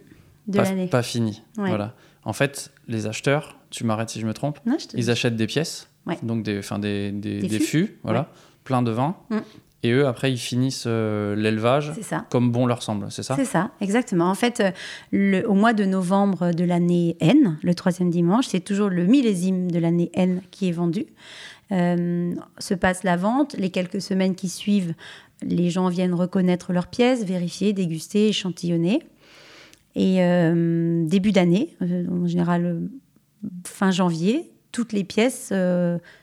[0.49, 0.87] de l'année.
[0.87, 1.43] Pas fini.
[1.57, 1.95] Voilà.
[2.25, 4.59] En fait, les acheteurs, tu m'arrêtes si je me trompe,
[4.95, 5.89] ils achètent des pièces,
[6.23, 8.31] donc des, des, des, des, fûts, voilà,
[8.65, 9.17] plein de vin.
[9.31, 9.39] Mm.
[9.83, 11.93] Et eux, après, ils finissent euh, l'élevage
[12.31, 13.37] comme bon leur semble, c'est ça?
[13.37, 14.29] C'est ça, exactement.
[14.29, 14.71] En fait, euh,
[15.13, 19.71] le, au mois de novembre de l'année N, le troisième dimanche, c'est toujours le millésime
[19.71, 21.07] de l'année N qui est vendu.
[21.71, 23.55] Euh, se passe la vente.
[23.59, 24.95] Les quelques semaines qui suivent,
[25.43, 29.03] les gens viennent reconnaître leurs pièces, vérifier, déguster, échantillonner.
[29.97, 32.81] Et euh, début d'année, euh, en général euh,
[33.65, 35.55] fin janvier, toutes les pièces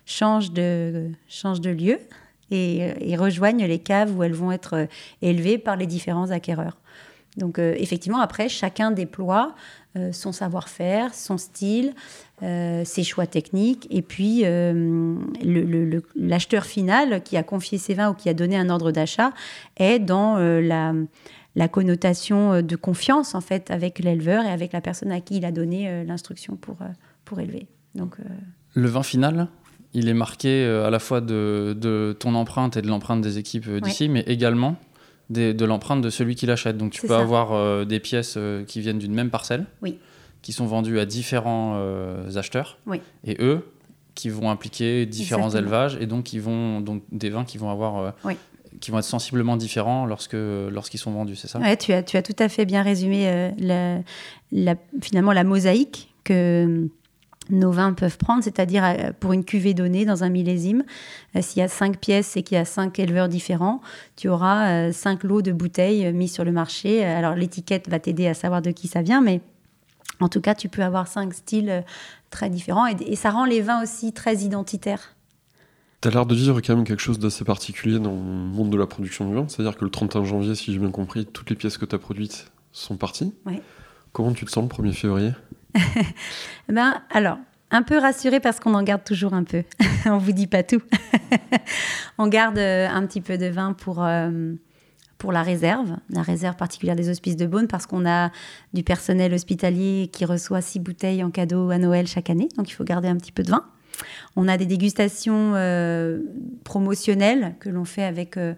[0.05, 1.97] changent, de, changent de lieu
[2.51, 4.87] et, rejoignent les caves où elles vont être
[5.23, 6.77] élevées par les différents acquéreurs.
[7.37, 9.55] Donc effectivement, après, chacun déploie
[10.11, 11.95] son savoir-faire, son style,
[12.41, 14.43] ses choix techniques, et puis
[16.15, 19.31] l'acheteur final qui a confié ses vins ou qui a donné un ordre d'achat
[19.77, 20.93] est dans la
[21.55, 25.37] la connotation euh, de confiance en fait avec l'éleveur et avec la personne à qui
[25.37, 26.87] il a donné euh, l'instruction pour, euh,
[27.25, 27.67] pour élever.
[27.95, 28.15] Donc,
[28.73, 29.47] Le vin final,
[29.93, 33.69] il est marqué à la fois de, de ton empreinte et de l'empreinte des équipes
[33.69, 34.77] d'ici, mais également
[35.29, 36.75] de, l'empreinte de celui qui l'achète.
[36.75, 39.99] Donc tu peux avoir des pièces qui viennent d'une même parcelle, oui.
[40.41, 41.79] qui sont vendues à différents
[42.35, 42.99] acheteurs, oui.
[43.25, 43.63] et eux
[44.15, 48.15] qui vont impliquer différents élevages et donc qui vont donc des vins qui vont avoir
[48.23, 48.37] oui
[48.83, 51.57] qui vont être sensiblement différents lorsque lorsqu'ils sont vendus, c'est ça?
[51.57, 54.01] Ouais, tu as, tu as tout à fait bien résumé euh,
[54.51, 56.89] la, finalement la mosaïque que
[57.49, 60.83] nos vins peuvent prendre, c'est-à-dire euh, pour une cuvée donnée dans un millésime,
[61.37, 63.79] euh, s'il y a cinq pièces et qu'il y a cinq éleveurs différents,
[64.17, 67.05] tu auras cinq lots de bouteilles mis sur le marché.
[67.05, 69.39] Alors l'étiquette va t'aider à savoir de qui ça vient, mais
[70.19, 71.85] en tout cas, tu peux avoir cinq styles
[72.31, 75.12] très différents et ça rend les vins aussi très identitaires.
[76.03, 78.85] T'as l'air de vivre quand même quelque chose d'assez particulier dans le monde de la
[78.85, 79.45] production du vin.
[79.47, 81.97] C'est-à-dire que le 31 janvier, si j'ai bien compris, toutes les pièces que tu as
[81.97, 83.33] produites sont parties.
[83.45, 83.61] Oui.
[84.11, 85.31] Comment tu te sens le 1er février?
[86.67, 87.37] Ben, Alors,
[87.71, 89.63] un peu rassuré parce qu'on en garde toujours un peu.
[90.05, 90.81] on vous dit pas tout.
[92.17, 94.55] on garde euh, un petit peu de vin pour, euh,
[95.17, 98.29] pour la réserve, la réserve particulière des hospices de Beaune, parce qu'on a
[98.73, 102.49] du personnel hospitalier qui reçoit six bouteilles en cadeau à Noël chaque année.
[102.57, 103.63] Donc, il faut garder un petit peu de vin.
[104.35, 106.19] On a des dégustations euh,
[106.63, 108.53] promotionnelles que l'on fait avec, euh,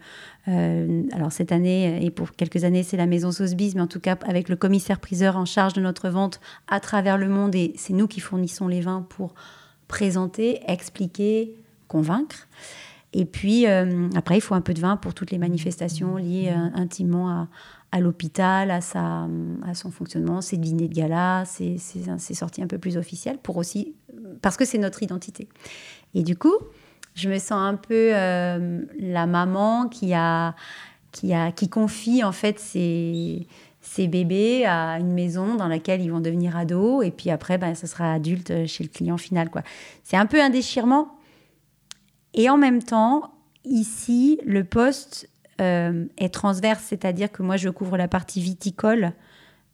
[0.48, 4.00] euh, alors cette année et pour quelques années, c'est la maison Sotheby's, mais en tout
[4.00, 7.56] cas avec le commissaire-priseur en charge de notre vente à travers le monde.
[7.56, 9.36] Et c'est nous qui fournissons les vins pour
[9.88, 11.56] présenter, expliquer,
[11.88, 12.48] convaincre.
[13.14, 17.30] Et puis, après, il faut un peu de vin pour toutes les manifestations liées intimement
[17.30, 17.48] à,
[17.96, 19.30] à l'hôpital, à, sa,
[19.66, 21.78] à son fonctionnement, ses dîners de gala, ses,
[22.34, 23.96] sorties un peu plus officielles, pour aussi,
[24.42, 25.48] parce que c'est notre identité.
[26.14, 26.56] Et du coup,
[27.14, 30.56] je me sens un peu euh, la maman qui, a,
[31.14, 33.48] qui, a, qui confie en fait ses,
[33.80, 37.76] ses, bébés à une maison dans laquelle ils vont devenir ados, et puis après, ben,
[37.76, 39.50] ce sera adulte chez le client final.
[39.50, 39.62] Quoi.
[40.04, 41.16] C'est un peu un déchirement.
[42.34, 43.32] Et en même temps,
[43.64, 45.30] ici, le poste
[45.62, 49.14] euh, est transverse, c'est-à-dire que moi je couvre la partie viticole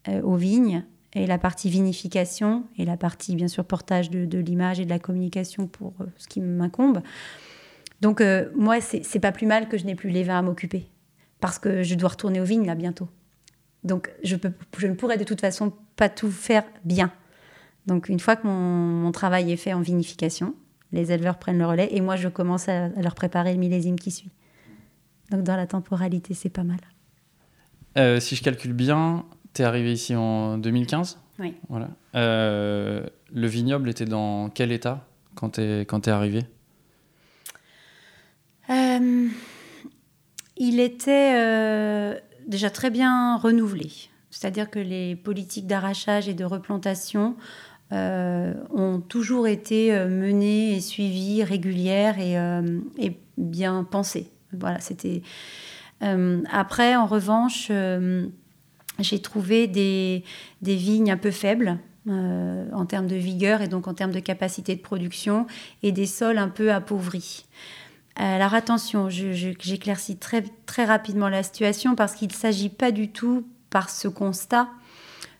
[0.06, 4.78] euh, aux vignes et la partie vinification et la partie bien sûr portage de, l'image
[4.78, 7.02] et de la communication pour euh, ce qui m'incombe.
[8.00, 8.22] Donc
[8.56, 10.86] moi c'est pas plus mal que je n'ai plus les vins à m'occuper
[11.40, 13.08] parce que je dois retourner aux vignes là bientôt.
[13.84, 17.12] Donc je, ne pourrais de toute façon pas tout faire bien.
[17.86, 20.54] Donc une fois que mon, travail est fait en vinification,
[20.92, 24.12] les éleveurs prennent le relais et moi je commence à leur préparer le millésime qui
[24.12, 24.30] suit.
[25.32, 26.78] Donc dans la temporalité, c'est pas mal.
[27.96, 31.54] Euh, si je calcule bien, tu es arrivé ici en 2015 Oui.
[31.70, 31.88] Voilà.
[32.14, 36.40] Euh, le vignoble était dans quel état quand tu es, quand es arrivé?
[38.68, 39.28] Euh,
[40.58, 43.90] Il était déjà très bien renouvelé.
[44.30, 47.36] C'est-à-dire que les politiques d'arrachage et de replantation
[47.90, 52.34] ont toujours été menées et suivies, régulières et,
[52.98, 54.31] et bien pensées.
[54.52, 55.22] Voilà, c'était.
[56.02, 58.26] Euh, après, en revanche, euh,
[58.98, 60.24] j'ai trouvé des,
[60.60, 61.78] des, vignes un peu faibles.
[62.08, 65.46] Euh, en termes de vigueur et donc en termes de capacité de production
[65.84, 67.46] et des sols un peu appauvris.
[68.16, 73.46] Alors attention, j'éclaircis très, très rapidement la situation parce qu'il ne s'agit pas du tout
[73.70, 74.68] par ce constat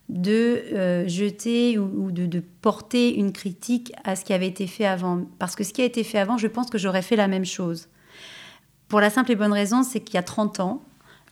[0.08, 5.22] de jeter ou, de, de, porter une critique à ce qui avait été fait avant.
[5.40, 7.44] Parce que ce qui a été fait avant, je pense que j'aurais fait la même
[7.44, 7.88] chose.
[8.92, 10.82] Pour la simple et bonne raison, c'est qu'il y a 30 ans,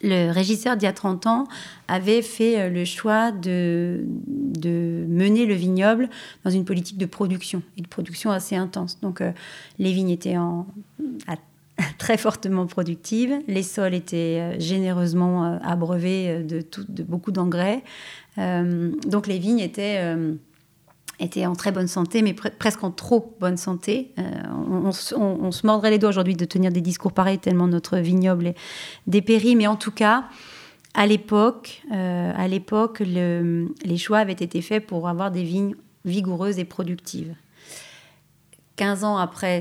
[0.01, 1.47] le régisseur d'il y a 30 ans
[1.89, 6.09] avait fait euh, le choix de, de, mener le vignoble
[6.43, 8.99] dans une politique de production, et de production assez intense.
[9.03, 9.33] Donc euh,
[9.79, 10.69] les vignes étaient en,
[11.99, 17.85] très fortement productives, les sols étaient euh, généreusement abreuvés de, de beaucoup d'engrais,
[18.39, 20.17] donc les vignes étaient
[21.21, 24.13] était en très bonne santé, mais presque en trop bonne santé.
[24.19, 28.49] Euh, on, se mordrait les doigts aujourd'hui de tenir des discours pareils, tellement notre vignoble
[28.49, 28.57] est
[29.07, 29.57] dépéri.
[29.57, 30.25] Mais en tout cas,
[30.95, 36.59] à l'époque, euh, à l'époque, les choix avaient été faits pour avoir des vignes vigoureuses
[36.59, 37.35] et productives.
[38.77, 39.61] 15 ans après,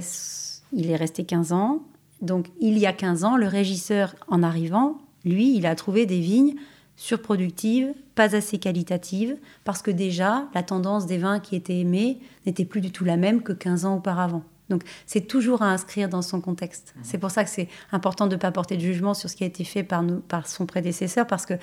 [0.72, 1.84] il est resté 15 ans.
[2.22, 6.20] Donc, il y a 15 ans, le régisseur, en arrivant, lui, il a trouvé des
[6.20, 6.56] vignes
[7.00, 12.66] surproductive, pas assez qualitative, parce que déjà, la tendance des vins qui étaient aimés n'était
[12.66, 14.44] plus du tout la même que 15 ans auparavant.
[14.68, 16.94] Donc c'est toujours à inscrire dans son contexte.
[16.94, 17.00] Mmh.
[17.04, 19.46] C'est pour ça que c'est important de ne pas porter de jugement sur ce qui
[19.46, 21.54] a été fait par, nous, par son prédécesseur, parce que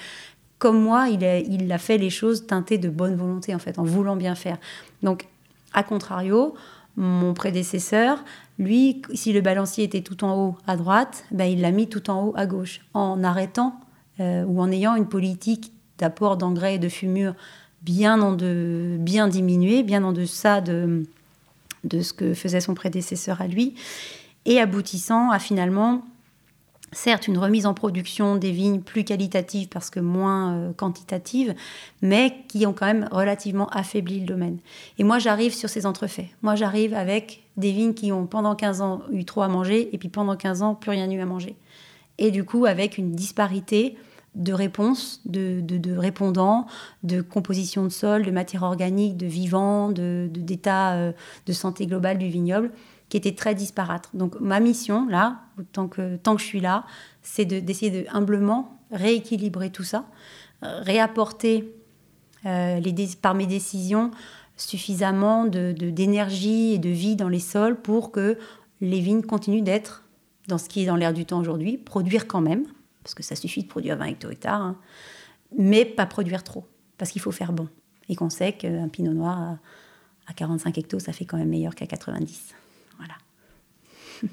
[0.59, 3.79] comme moi, il a, il a fait les choses teintées de bonne volonté, en fait,
[3.79, 4.57] en voulant bien faire.
[5.03, 5.29] Donc,
[5.75, 6.55] à contrario,
[6.97, 8.25] mon prédécesseur,
[8.59, 12.09] lui, si le balancier était tout en haut à droite, ben, il l'a mis tout
[12.09, 13.79] en haut à gauche, en arrêtant
[14.21, 17.35] euh, ou en ayant une politique d'apport d'engrais et de fumure
[17.83, 18.37] bien,
[18.99, 21.07] bien diminuée, bien en deçà de,
[21.85, 23.75] de ce que faisait son prédécesseur à lui,
[24.45, 26.03] et aboutissant à finalement
[26.93, 31.55] certes une remise en production des vignes plus qualitatives parce que moins euh, quantitatives,
[32.03, 34.59] mais qui ont quand même relativement affaibli le domaine.
[34.99, 36.29] Et moi, j'arrive sur ces entrefaits.
[36.43, 39.99] Moi, j'arrive avec des vignes qui ont pendant 15 ans eu trop à manger et
[39.99, 41.57] puis pendant 15 ans plus rien eu à manger.
[42.19, 43.97] Et du coup, avec une disparité
[44.35, 46.67] de réponses, de, répondants,
[47.03, 51.13] de composition de sol, de matière organique, de vivant, d'état de, euh,
[51.47, 52.71] de santé globale du vignoble
[53.09, 54.11] qui était très disparate.
[54.15, 55.41] Donc ma mission, là,
[55.73, 56.85] tant que, tant que je suis là,
[57.23, 60.07] c'est d'essayer de, humblement rééquilibrer tout ça,
[60.61, 61.73] réapporter
[62.47, 64.11] euh, les, par mes décisions
[64.57, 68.39] suffisamment d'énergie et de vie dans les sols pour que
[68.81, 70.06] les vignes continuent d'être
[70.49, 72.65] dans ce qui est dans l'air du temps aujourd'hui, produire quand même,
[73.03, 74.77] parce que ça suffit de produire 20 hecto-hectares, hein,
[75.57, 76.67] mais pas produire trop,
[76.99, 77.69] parce qu'il faut faire bon.
[78.09, 79.59] Et qu'on sait qu'un pinot noir à,
[80.27, 82.55] à 45 hectos, ça fait quand même meilleur qu'à 90.
[82.99, 83.15] Voilà.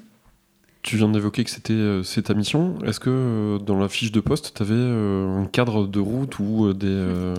[0.82, 2.78] Tu viens d'évoquer que c'était euh, ta mission.
[2.84, 6.38] Est-ce que euh, dans la fiche de poste, tu avais euh, un cadre de route
[6.38, 7.34] ou des,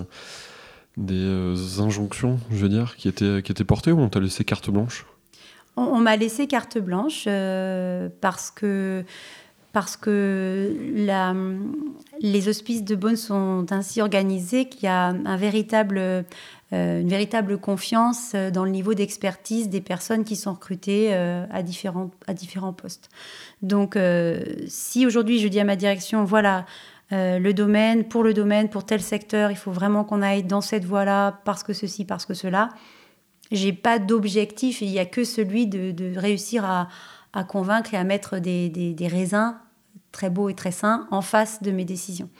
[0.96, 4.68] des injonctions, je veux dire, qui étaient, qui étaient portées ou on t'a laissé carte
[4.68, 5.06] blanche?
[5.76, 7.28] On, m'a laissé carte blanche
[8.20, 9.04] parce que
[9.76, 10.74] parce que
[12.22, 15.12] les hospices de Beaune sont ainsi organisés qu'il y a
[16.72, 21.44] euh, une véritable confiance euh, dans le niveau d'expertise des personnes qui sont recrutées euh,
[21.52, 23.08] à, différents, à différents postes.
[23.60, 23.98] Donc,
[24.66, 26.66] si aujourd'hui je dis à ma direction, voilà,
[27.10, 30.84] le domaine, pour le domaine, pour tel secteur, il faut vraiment qu'on aille dans cette
[30.84, 32.70] voie-là, parce que ceci, parce que cela,
[33.52, 36.88] j'ai pas d'objectif, il n'y a que celui de, réussir à,
[37.44, 39.56] convaincre et à mettre des, des, raisins
[40.10, 42.30] très beaux et très sains en face de mes décisions.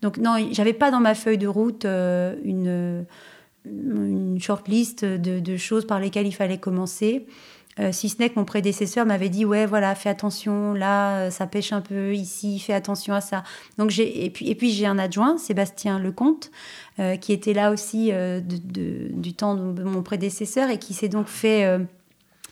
[0.00, 3.04] Donc non, j'avais pas dans ma feuille de route une
[3.64, 7.26] une short list de, choses par lesquelles il fallait commencer.
[7.80, 11.46] Euh, si ce n'est que mon prédécesseur m'avait dit ouais voilà fais attention là ça
[11.46, 13.42] pêche un peu ici fais attention à ça.
[13.78, 16.52] Donc j'ai et puis et puis j'ai un adjoint Sébastien Lecomte
[17.00, 21.26] euh, qui était là aussi euh, du temps de mon prédécesseur et qui s'est donc
[21.26, 21.80] fait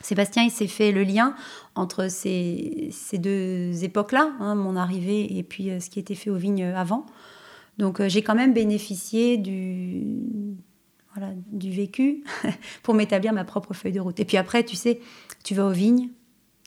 [0.01, 1.37] Sébastien il s'est fait le lien
[1.77, 6.31] entre ces, ces deux époques là hein, mon arrivée et puis ce qui était fait
[6.31, 7.07] aux vignes avant.
[7.79, 10.05] Donc j'ai quand même bénéficié du
[11.15, 12.25] voilà, du vécu
[12.83, 14.19] pour m'établir ma propre feuille de route.
[14.21, 15.01] Et puis après, tu sais,
[15.45, 16.09] tu vas aux vignes,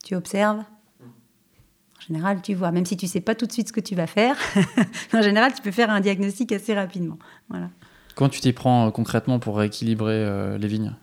[0.04, 0.60] tu observes.
[0.60, 3.96] En général, tu vois, même si tu sais pas tout de suite ce que tu
[3.96, 4.38] vas faire,
[5.14, 7.18] en général, tu peux faire un diagnostic assez rapidement.
[7.50, 7.70] Voilà.
[8.14, 10.94] Comment tu t'y prends euh, concrètement pour rééquilibrer euh, les vignes?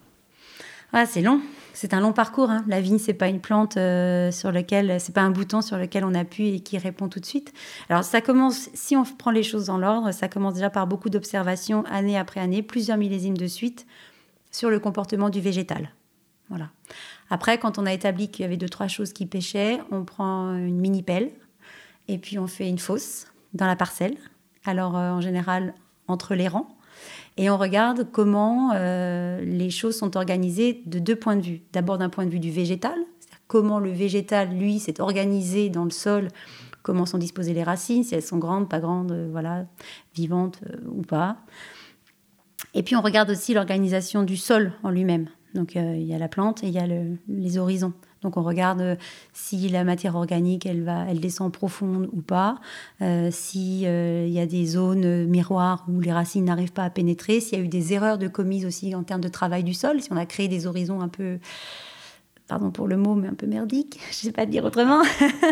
[0.93, 1.41] Ah, C'est long
[1.83, 2.49] c'est un long parcours.
[2.49, 2.63] Hein.
[2.69, 6.05] La vigne, c'est pas une plante euh, sur laquelle, c'est pas un bouton sur lequel
[6.05, 7.53] on appuie et qui répond tout de suite.
[7.89, 11.11] Alors ça commence, si on prend les choses dans l'ordre, ça commence déjà par beaucoup
[11.11, 13.85] d'observations année après année, plusieurs millésimes de suite
[14.53, 15.91] sur le comportement du végétal.
[16.51, 16.71] Voilà.
[17.31, 20.55] Après, quand on a établi qu'il y avait deux trois choses qui pêchaient, on prend
[20.55, 21.33] une mini pelle
[22.07, 24.15] et puis on fait une fosse dans la parcelle.
[24.65, 25.75] Alors euh, en général
[26.07, 26.69] entre les rangs
[27.37, 31.63] et on regarde comment euh, les choses sont organisées de deux points de vue.
[31.73, 32.97] D'abord d'un point de vue du végétal,
[33.47, 36.29] comment le végétal, lui, s'est organisé dans le sol,
[36.83, 39.67] comment sont disposées les racines, si elles sont grandes, pas grandes, euh, voilà,
[40.15, 41.39] vivantes euh, ou pas.
[42.75, 45.29] Et puis on regarde aussi l'organisation du sol en lui-même.
[45.55, 46.87] Donc il y a la plante et il y a
[47.29, 47.93] les horizons.
[48.23, 48.97] Donc on regarde euh,
[49.33, 52.57] si la matière organique, elle, va, elle descend profonde ou pas,
[53.01, 57.41] euh, s'il euh, y a des zones miroirs où les racines n'arrivent pas à pénétrer,
[57.41, 60.01] s'il y a eu des erreurs de commises aussi en termes de travail du sol,
[60.01, 61.39] si on a créé des horizons un peu
[62.49, 65.03] pardon pour le mot, mais un peu merdique, je ne sais pas dire autrement.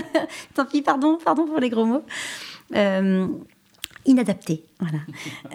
[0.55, 2.05] Tant pis, pardon, pardon pour les gros mots.
[2.75, 3.27] Euh,
[4.07, 4.99] inadapté, voilà.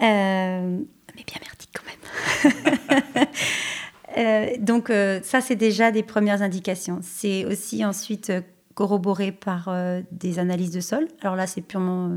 [1.16, 3.26] mais bien merdique quand même.
[4.16, 7.00] Euh, donc euh, ça, c'est déjà des premières indications.
[7.02, 8.40] C'est aussi ensuite euh,
[8.74, 9.74] corroboré par
[10.12, 11.08] des analyses de sol.
[11.22, 12.10] Alors là, c'est purement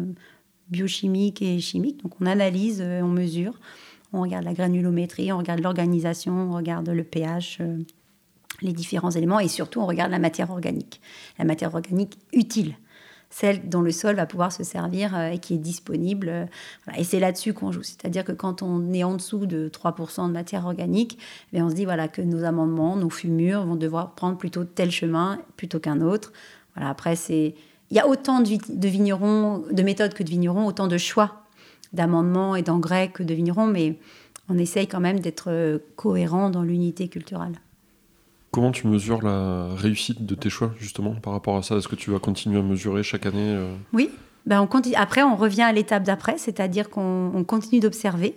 [0.70, 2.04] biochimique et chimique.
[2.04, 3.54] Donc on analyse, on mesure,
[4.12, 7.60] on regarde la granulométrie, on regarde l'organisation, on regarde le pH,
[8.62, 11.00] les différents éléments et surtout on regarde la matière organique.
[11.38, 12.76] La matière organique utile
[13.30, 16.30] celle dont le sol va pouvoir se servir euh, et qui est disponible.
[16.30, 16.46] Euh,
[16.98, 17.84] et c'est là-dessus qu'on joue.
[17.84, 21.18] C'est-à-dire que quand on est en dessous de 3% de matière organique,
[21.54, 24.92] eh on se dit voilà, que nos amendements, nos fumures vont devoir prendre plutôt tel
[24.92, 26.34] chemin plutôt qu'un autre.
[26.76, 27.56] Voilà, après, c'est...
[27.92, 31.44] il y a autant de, vignerons, de méthodes que de vignerons, autant de choix
[31.94, 33.98] d'amendements et d'engrais que de vignerons, mais
[34.48, 37.54] on essaye quand même d'être cohérent dans l'unité culturelle.
[38.52, 41.76] Comment tu mesures la réussite de tes choix, justement, par rapport à ça?
[41.76, 43.58] Est-ce que tu vas continuer à mesurer chaque année
[43.94, 44.10] Oui.
[44.46, 44.96] Ben on continue.
[44.96, 48.36] Après, on revient à l'étape d'après, c'est-à-dire qu'on continue d'observer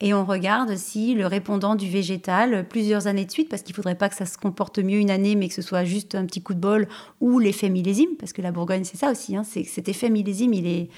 [0.00, 3.76] et on regarde si le répondant du végétal, plusieurs années de suite, parce qu'il ne
[3.76, 6.26] faudrait pas que ça se comporte mieux une année, mais que ce soit juste un
[6.26, 6.88] petit coup de bol,
[7.20, 10.54] ou l'effet millésime, parce que la Bourgogne, c'est ça aussi, hein, c'est cet effet millésime,
[10.54, 10.88] il est...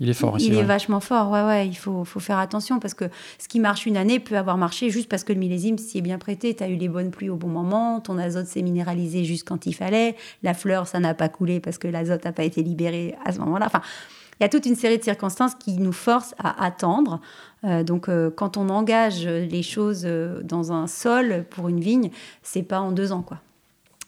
[0.00, 0.46] Il est fort aussi.
[0.46, 1.66] Il est vachement fort, ouais, ouais.
[1.66, 3.06] Il faut, faut, faire attention parce que
[3.38, 6.02] ce qui marche une année peut avoir marché juste parce que le millésime s'y est
[6.02, 6.54] bien prêté.
[6.54, 9.66] Tu as eu les bonnes pluies au bon moment, ton azote s'est minéralisé juste quand
[9.66, 13.16] il fallait, la fleur, ça n'a pas coulé parce que l'azote n'a pas été libéré
[13.24, 13.66] à ce moment-là.
[13.66, 13.82] Enfin,
[14.38, 17.20] il y a toute une série de circonstances qui nous forcent à attendre.
[17.64, 22.10] Euh, donc, euh, quand on engage les choses euh, dans un sol pour une vigne,
[22.42, 23.38] c'est pas en deux ans, quoi.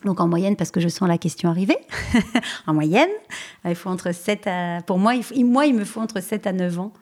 [0.05, 1.77] Donc en moyenne, parce que je sens la question arriver,
[2.67, 3.11] en moyenne,
[3.65, 4.79] il faut entre 7 à...
[4.87, 6.93] Pour moi il, moi, il me faut entre 7 à 9 ans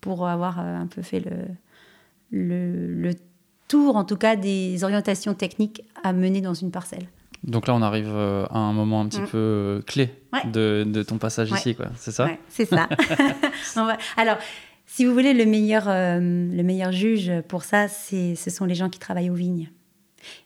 [0.00, 1.32] pour avoir un peu fait le,
[2.30, 3.14] le, le
[3.68, 7.08] tour, en tout cas, des orientations techniques à mener dans une parcelle.
[7.44, 9.26] Donc là, on arrive euh, à un moment un petit mm.
[9.26, 10.10] peu euh, clé
[10.44, 11.86] de, ton passage ici, quoi.
[11.96, 12.28] C'est ça?
[12.48, 12.88] C'est ça.
[14.16, 14.38] Alors,
[14.86, 18.88] si vous voulez, le meilleur, euh, le meilleur juge pour ça, ce sont les gens
[18.88, 19.70] qui travaillent aux vignes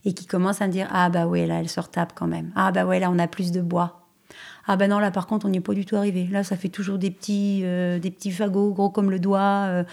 [0.04, 2.50] et qui commencent à me dire Ah, bah ouais, là, elle se retape quand même.
[2.54, 4.06] Ah, bah ouais, là, on a plus de bois.
[4.66, 6.28] Ah, bah non, là, par contre, on n'y est pas du tout arrivé.
[6.30, 9.40] Là, ça fait toujours des petits, des petits fagots gros comme le doigt.
[9.40, 9.84] Ah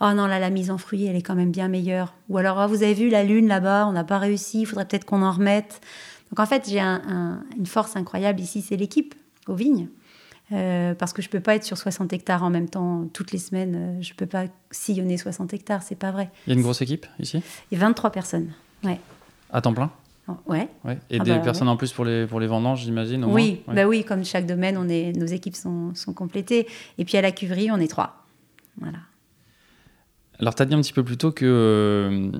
[0.00, 2.14] oh non, là, la mise en fruit, elle est quand même bien meilleure.
[2.28, 4.86] Ou alors, ah, vous avez vu la lune là-bas, on n'a pas réussi, il faudrait
[4.86, 5.80] peut-être qu'on en remette.
[6.30, 9.14] Donc en fait, j'ai une force incroyable ici, c'est l'équipe
[9.46, 9.88] aux vignes.
[10.52, 13.38] Euh, parce que je peux pas être sur 60 hectares en même temps toutes les
[13.38, 13.74] semaines.
[13.76, 16.30] Euh, je peux pas sillonner 60 hectares, c'est pas vrai.
[16.46, 17.42] Il y a une grosse équipe ici?
[17.70, 18.52] Il y a 23 personnes,
[18.84, 19.00] ouais.
[19.54, 19.90] À temps plein
[20.28, 20.68] oh, ouais.
[20.84, 20.98] ouais.
[21.10, 23.86] Et ah des bah personnes en plus pour les, pour les vendanges, j'imagine Oui, bah
[23.86, 26.66] oui, comme chaque domaine, on est, nos équipes sont, sont complétées.
[26.98, 28.26] Et puis à la cuverie, on est trois.
[28.80, 28.98] Voilà.
[30.40, 32.32] Alors, tu as dit un petit peu plus tôt que euh,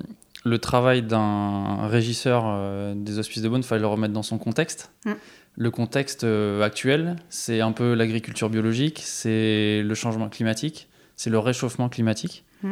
[0.43, 4.37] le travail d'un régisseur euh, des hospices de Beaune, il fallait le remettre dans son
[4.37, 4.91] contexte.
[5.05, 5.13] Mm.
[5.55, 11.39] Le contexte euh, actuel, c'est un peu l'agriculture biologique, c'est le changement climatique, c'est le
[11.39, 12.43] réchauffement climatique.
[12.61, 12.71] Mm.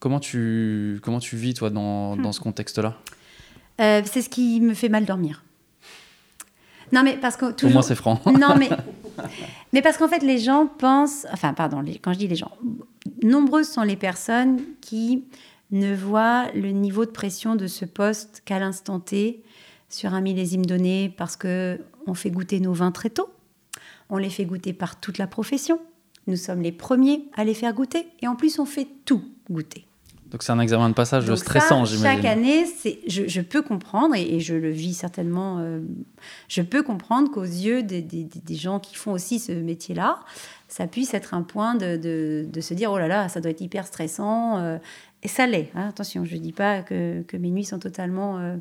[0.00, 2.22] Comment, tu, comment tu vis, toi, dans, mm.
[2.22, 2.98] dans ce contexte-là?
[3.80, 5.44] Euh, C'est ce qui me fait mal dormir.
[6.92, 7.70] Non, mais parce que toujours...
[7.70, 8.20] Au moins, c'est franc.
[8.26, 8.68] non, mais...
[9.72, 11.26] mais parce qu'en fait, les gens pensent...
[11.32, 12.52] Enfin, pardon, quand je dis les gens...
[13.22, 15.24] Nombreuses sont les personnes qui
[15.70, 19.42] ne voit le niveau de pression de ce poste qu'à l'instant T
[19.88, 23.30] sur un millésime donné parce que on fait goûter nos vins très tôt.
[24.10, 25.80] On les fait goûter par toute la profession.
[26.26, 29.86] Nous sommes les premiers à les faire goûter et en plus on fait tout goûter.
[30.32, 32.22] Donc c'est un examen de passage stressant, j'imagine.
[32.22, 32.64] Chaque année,
[33.06, 35.80] je, je, peux comprendre, et, je le vis certainement, euh,
[36.48, 40.20] je peux comprendre qu'aux yeux des, des, des, gens qui font aussi ce métier-là,
[40.68, 43.50] ça puisse être un point de, de, de, se dire, oh là là, ça doit
[43.50, 44.56] être hyper stressant.
[44.56, 44.78] Euh,
[45.22, 48.56] et ça l'est, hein, attention, je ne dis pas que, mes nuits sont totalement euh,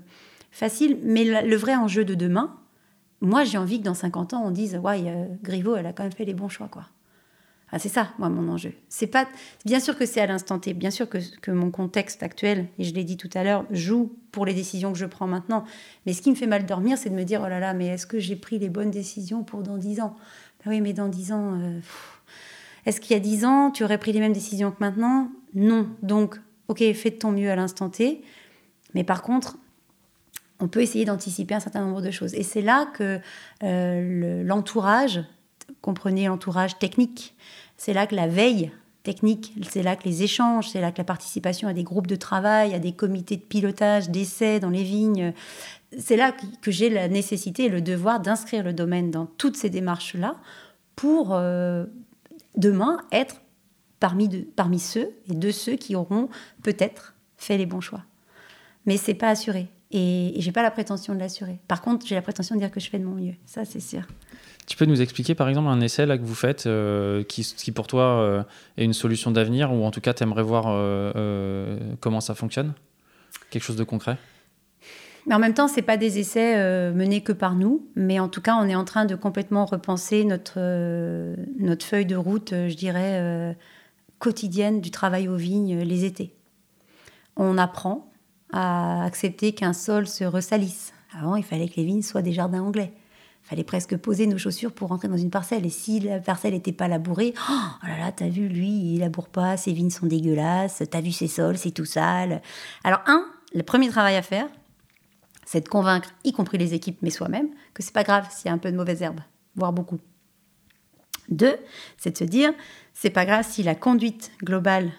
[0.51, 2.53] faciles, mais le, vrai enjeu de demain,
[3.21, 5.01] moi j'ai envie que dans 50 ans on dise Ouais,
[5.41, 6.67] Griveaux, elle a quand même fait les bons choix.
[6.67, 6.84] quoi.
[7.73, 8.73] Ah, c'est ça, moi, mon enjeu.
[8.89, 9.27] C'est pas
[9.65, 12.84] Bien sûr que c'est à l'instant T, bien sûr que, que, mon contexte actuel, et
[12.84, 15.63] je l'ai dit tout à l'heure, joue pour les décisions que je prends maintenant.
[16.05, 17.88] Mais ce qui me fait mal dormir, c'est de me dire Oh là là, mais
[17.88, 20.15] est-ce que j'ai pris les bonnes décisions pour dans 10 ans?
[20.65, 21.60] Ben Oui, mais dans 10 ans.
[21.60, 21.79] Euh,
[22.86, 25.29] est-ce qu'il y a 10 ans, tu aurais pris les mêmes décisions que maintenant?
[25.53, 25.88] Non.
[26.01, 28.21] Donc, ok, fais de ton mieux à l'instant T,
[28.93, 29.57] mais par contre,
[30.60, 32.34] on peut essayer d'anticiper un certain nombre de choses.
[32.34, 33.19] Et c'est là que
[33.63, 35.23] euh, l'entourage,
[35.82, 37.36] comprenez l'entourage technique,
[37.78, 38.71] c'est là que la veille
[39.04, 42.15] technique, c'est là que les échanges, c'est là que la participation à des groupes de
[42.15, 45.34] travail, à des comités de pilotage, d'essais dans les vignes,
[45.97, 49.69] c'est là que j'ai la nécessité et le devoir d'inscrire le domaine dans toutes ces
[49.69, 50.36] démarches-là
[50.95, 51.86] pour euh,
[52.56, 53.41] demain être
[54.00, 56.30] parmi, parmi ceux et de ceux qui auront
[56.63, 58.04] peut-être fait les bons choix.
[58.86, 59.67] Mais c'est pas assuré.
[59.91, 61.60] Et, et j'ai pas la prétention de l'assurer.
[61.67, 63.36] Par contre, j'ai la prétention de dire que je fais de mon mieux.
[63.45, 64.04] Ça, c'est sûr.
[64.67, 67.71] Tu peux nous expliquer par exemple un essai là, que vous faites euh, qui, qui,
[67.71, 68.43] pour toi euh,
[68.77, 72.73] est une solution d'avenir ou en tout cas tu aimerais voir euh, comment ça fonctionne?
[73.49, 74.17] Quelque chose de concret?
[75.27, 78.41] Mais en même temps, c'est pas des essais menés que par nous, mais en tout
[78.41, 80.60] cas, on est en train de complètement repenser notre,
[81.60, 83.56] notre feuille de route, je dirais,
[84.17, 86.34] quotidienne du travail aux vignes les étés.
[87.36, 88.10] On apprend
[88.52, 90.93] à accepter qu'un sol se ressalisse.
[91.17, 92.93] Avant, il fallait que les vignes soient des jardins anglais.
[93.43, 95.65] Il fallait presque poser nos chaussures pour rentrer dans une parcelle.
[95.65, 99.29] Et si la parcelle n'était pas labourée, oh, là là, t'as vu, lui, il laboure
[99.29, 102.41] pas, ses vignes sont dégueulasses, t'as vu ses sols, c'est tout sale.
[102.83, 104.47] Alors, un, le premier travail à faire,
[105.45, 108.49] c'est de convaincre, y compris les équipes, mais soi-même, que c'est pas grave s'il y
[108.49, 109.19] a un peu de mauvaise herbe,
[109.56, 109.99] voire beaucoup.
[111.29, 111.56] Deux,
[111.97, 112.54] c'est de se dire,
[112.93, 114.91] c'est pas grave si la conduite globale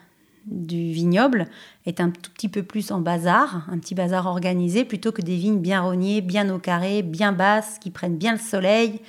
[0.47, 1.47] du vignoble
[1.87, 5.37] est un tout petit peu plus en bazar, un petit bazar organisé, plutôt que des
[5.37, 9.01] vignes bien rognées, bien au carré, bien basses, qui prennent bien le soleil,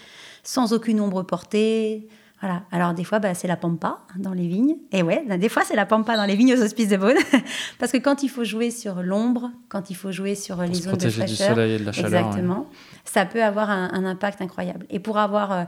[0.43, 2.07] sans aucune ombre portée.
[2.43, 2.63] Voilà.
[2.71, 4.75] Alors des fois, bah, c'est la pampa dans les vignes.
[4.91, 7.15] Et ouais, des fois, c'est la pampa dans les vignes aux hospices de Beaune.
[7.79, 10.97] Parce que quand il faut jouer sur l'ombre, quand il faut jouer sur les zones
[10.97, 12.19] de fraîcheur, du soleil et de la chaleur.
[12.19, 12.67] Exactement.
[13.05, 14.85] Ça peut avoir un, impact incroyable.
[14.89, 15.51] Et pour avoir...
[15.53, 15.63] Euh,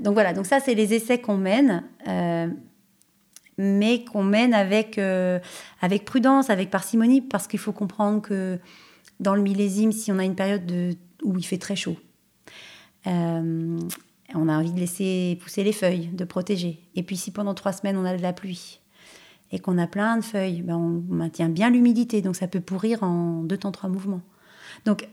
[0.00, 1.82] donc voilà, donc ça, c'est les essais qu'on mène.
[2.06, 2.48] Euh,
[3.58, 5.38] mais qu'on mène avec, euh,
[5.80, 8.58] avec prudence, avec parcimonie, parce qu'il faut comprendre que
[9.20, 11.96] dans le millésime, si on a une période de, où il fait très chaud,
[13.06, 13.78] euh,
[14.34, 16.80] on a envie de laisser pousser les feuilles, de protéger.
[16.94, 18.80] Et puis si pendant trois semaines on a de la pluie
[19.52, 23.02] et qu'on a plein de feuilles, ben on maintient bien l'humidité, donc ça peut pourrir
[23.02, 24.22] en deux temps, trois mouvements.
[24.84, 25.06] Donc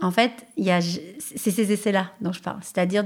[0.00, 3.04] en fait, c'est ces essais-là dont je parle, c'est-à-dire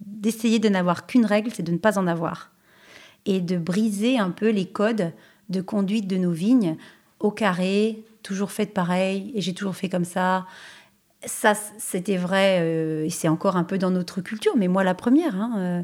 [0.00, 2.52] d'essayer de, de n'avoir qu'une règle, c'est de ne pas en avoir
[3.26, 5.12] et de briser un peu les codes
[5.48, 6.76] de conduite de nos vignes
[7.18, 10.46] au carré, toujours fait pareil, et j'ai toujours fait comme ça.
[11.24, 14.94] Ça, c'était vrai, euh, et c'est encore un peu dans notre culture, mais moi la
[14.94, 15.36] première.
[15.36, 15.82] Hein, euh.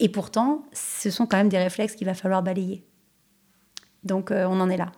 [0.00, 2.84] et pourtant, ce sont quand même des réflexes qu'il va falloir balayer.
[4.02, 4.90] Donc, euh, on en est là.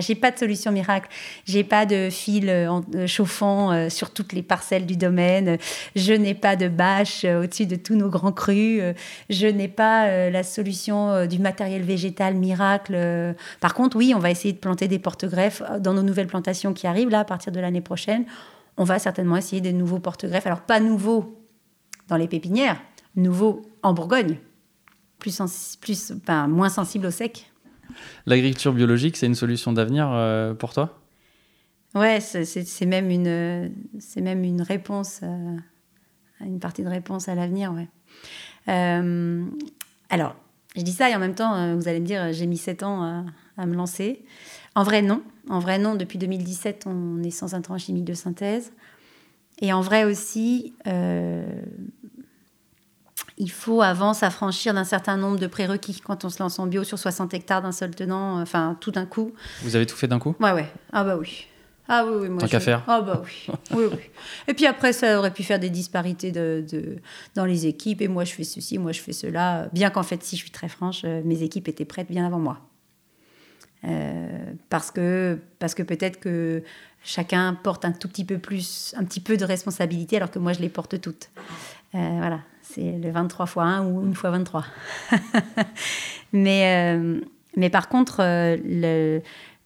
[0.00, 1.08] J'ai pas de solution miracle.
[1.44, 5.58] J'ai pas de fil euh, euh, chauffant euh, sur toutes les parcelles du domaine.
[5.94, 8.82] Je n'ai pas de bâche au-dessus de tous nos grands crus.
[9.28, 13.34] Je n'ai pas la solution du matériel végétal miracle.
[13.60, 16.86] Par contre, oui, on va essayer de planter des porte-greffes dans nos nouvelles plantations qui
[16.86, 18.24] arrivent là à partir de l'année prochaine.
[18.76, 20.46] On va certainement essayer des nouveaux porte-greffes.
[20.46, 21.38] Alors pas nouveaux
[22.08, 22.80] dans les pépinières,
[23.14, 24.38] nouveaux en Bourgogne,
[25.18, 25.40] plus,
[26.48, 27.49] moins sensibles au sec.
[28.26, 30.98] L'agriculture biologique, c'est une solution d'avenir euh, pour toi?
[31.94, 35.56] Ouais, c'est même une, c'est même une réponse, euh,
[36.40, 37.88] une partie de réponse à l'avenir, ouais.
[38.68, 39.44] Euh,
[40.08, 40.36] alors,
[40.76, 43.24] je dis ça et en même temps, vous allez me dire, j'ai mis 7 ans
[43.56, 44.24] à, me lancer.
[44.76, 45.22] En vrai, non.
[45.48, 45.96] En vrai, non.
[45.96, 48.72] Depuis 2017, on est sans intrants chimiques de synthèse.
[49.60, 50.74] Et en vrai aussi,
[53.40, 56.84] il faut avant s'affranchir d'un certain nombre de prérequis quand on se lance en bio
[56.84, 59.32] sur 60 hectares d'un seul tenant, euh, enfin tout d'un coup.
[59.62, 60.36] Vous avez tout fait d'un coup?
[60.38, 60.68] Ouais, ouais.
[60.92, 61.46] Ah bah oui.
[61.88, 62.28] Ah oui, oui.
[62.28, 62.84] Moi, Tant qu'à faire.
[62.86, 63.52] Ah bah oui.
[63.72, 63.98] oui, oui.
[64.46, 66.64] Et puis après, ça aurait pu faire des disparités de,
[67.34, 68.02] dans les équipes.
[68.02, 69.68] Et moi, je fais ceci, moi, je fais cela.
[69.72, 72.38] Bien qu'en fait, si je suis très franche, euh, mes équipes étaient prêtes bien avant
[72.38, 72.60] moi.
[73.84, 76.62] Euh, parce que, parce que peut-être que
[77.02, 80.52] chacun porte un tout petit peu plus, un petit peu de responsabilité, alors que moi,
[80.52, 81.30] je les porte toutes.
[81.92, 82.40] Voilà.
[82.62, 84.64] C'est le 23 x 1 ou une fois 23.
[86.32, 87.20] mais, euh,
[87.56, 89.20] mais par contre, euh,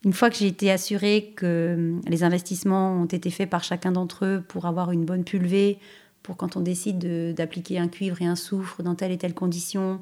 [0.04, 4.24] une fois que j'ai été assurée que les investissements ont été faits par chacun d'entre
[4.24, 5.78] eux pour avoir une bonne pulvée,
[6.22, 10.00] pour quand on décide d'appliquer un cuivre et un soufre dans telle et telle condition,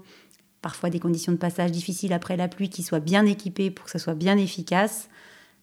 [0.61, 3.91] parfois des conditions de passage difficiles après la pluie, qui soient bien équipées pour que
[3.91, 5.09] ça soit bien efficace,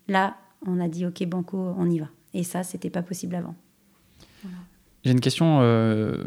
[0.09, 0.35] là,
[0.67, 2.07] on a dit OK, Banco, on y va.
[2.33, 3.55] Et ça, c'était pas possible avant.
[5.03, 5.59] J'ai une question.
[5.61, 6.23] Euh,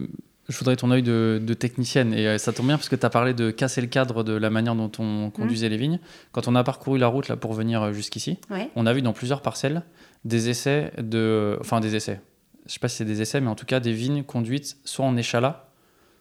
[0.48, 2.14] je voudrais ton œil de, technicienne.
[2.14, 4.32] Et euh, ça tombe bien parce que tu as parlé de casser le cadre de
[4.32, 5.70] la manière dont on conduisait mmh.
[5.70, 6.00] les vignes.
[6.32, 8.38] Quand on a parcouru la route là, pour venir euh, jusqu'ici,
[8.76, 9.82] on a vu dans plusieurs parcelles
[10.24, 11.56] des essais de.
[11.60, 12.20] Enfin, des essais.
[12.66, 15.04] Je sais pas si c'est des essais, mais en tout cas des vignes conduites soit
[15.04, 15.66] en échalas,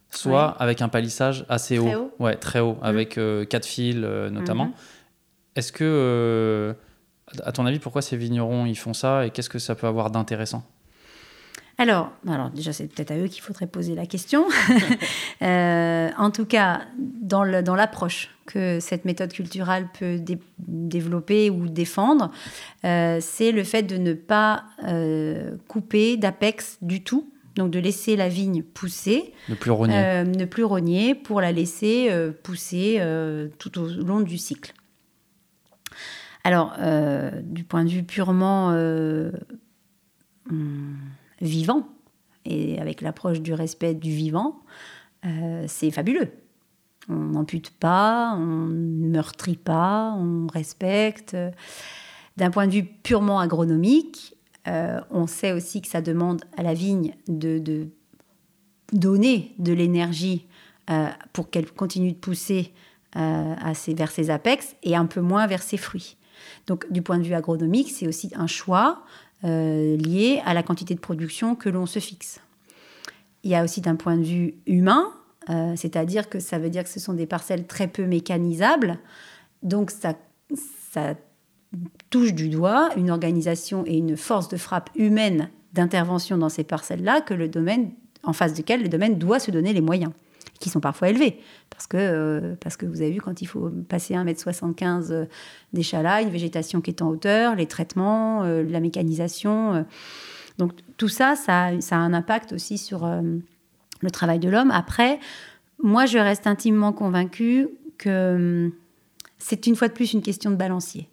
[0.10, 2.12] soit avec un palissage assez haut.
[2.20, 2.84] Ouais, très haut, mmh.
[2.84, 4.66] avec euh, quatre fils notamment.
[4.66, 4.74] Mmh.
[5.58, 6.74] Est-ce que,
[7.44, 10.10] à ton avis, pourquoi ces vignerons ils font ça et qu'est-ce que ça peut avoir
[10.10, 10.64] d'intéressant?
[11.82, 14.46] Alors, alors déjà, c'est peut-être à eux qu'il faudrait poser la question.
[15.42, 20.20] Euh, en tout cas, dans l'approche que cette méthode culturelle peut
[20.60, 22.32] développer ou défendre,
[22.86, 27.28] euh, c'est le fait de ne pas euh, couper d'apex du tout.
[27.56, 29.34] Donc de laisser la vigne pousser.
[29.50, 30.24] Ne plus rogner.
[30.24, 32.12] ne plus rogner pour la laisser
[32.44, 33.02] pousser
[33.58, 34.74] tout au long du cycle.
[36.44, 36.76] Alors,
[37.42, 38.72] du point de vue purement...
[40.50, 40.96] Hmm,
[41.42, 41.88] vivant.
[42.46, 44.62] Et avec l'approche du respect du vivant,
[45.26, 46.32] euh, c'est fabuleux.
[47.10, 51.36] On n'ampute pas, on ne meurtrit pas, on respecte.
[52.38, 54.36] D'un point de vue purement agronomique,
[54.68, 57.88] euh, on sait aussi que ça demande à la vigne de,
[58.94, 60.48] donner de l'énergie
[60.90, 62.74] euh, pour qu'elle continue de pousser
[63.14, 66.16] vers ses apex et un peu moins vers ses fruits.
[66.68, 69.04] Donc du point de vue agronomique, c'est aussi un choix
[69.44, 69.98] euh,
[70.46, 72.42] à la quantité de production que l'on se fixe.
[73.44, 75.12] Il y a aussi d'un point de vue humain,
[75.50, 79.00] euh, c'est-à-dire que ça veut dire que ce sont des parcelles très peu mécanisables,
[79.64, 80.16] donc ça,
[80.92, 81.16] ça
[82.10, 87.22] touche du doigt une organisation et une force de frappe humaine d'intervention dans ces parcelles-là
[87.22, 87.92] que le domaine,
[88.24, 90.12] en face duquel le domaine doit se donner les moyens,
[90.60, 91.40] qui sont parfois élevés.
[91.70, 95.26] Parce que, euh, parce que vous avez vu, quand il faut passer 1m75 euh,
[95.74, 99.86] d'échalas, une végétation qui est en hauteur, les traitements, euh, la mécanisation.
[100.58, 104.72] donc tout ça, ça, ça, a un impact aussi sur le travail de l'homme.
[104.72, 105.20] Après,
[105.82, 107.68] moi, je reste intimement convaincue
[107.98, 108.36] que
[108.68, 108.72] hum,
[109.40, 111.10] c'est une fois de plus une question de balancier.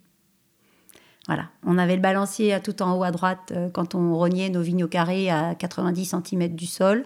[1.27, 4.85] Voilà, on avait le balancier tout en haut à droite quand on rognait nos vignes
[4.85, 7.05] au carré à 90 cm du sol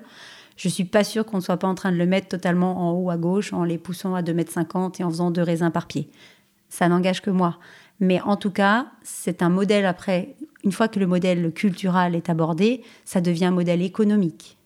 [0.57, 2.93] je suis pas sûre qu'on ne soit pas en train de le mettre totalement en
[2.93, 5.87] haut à gauche en les poussant à 2,50 m et en faisant deux raisins par
[5.87, 6.09] pied.
[6.69, 7.59] Ça n'engage que moi.
[8.01, 10.35] Mais en tout cas, c'est un modèle après,
[10.65, 14.59] une fois que le modèle culturel est abordé, ça devient un modèle économique.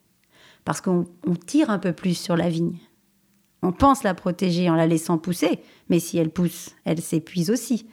[0.64, 1.06] Parce qu'on
[1.46, 2.78] tire un peu plus sur la vigne.
[3.62, 7.86] On pense la protéger en la laissant pousser, mais si elle pousse, elle s'épuise aussi.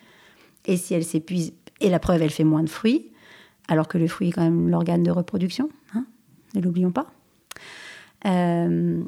[0.65, 3.11] Et si elle s'épuise, et la preuve, elle fait moins de fruits,
[3.67, 6.05] alors que le fruit est quand même l'organe de reproduction, hein,
[6.55, 7.07] ne l'oublions pas.
[8.25, 9.01] Euh,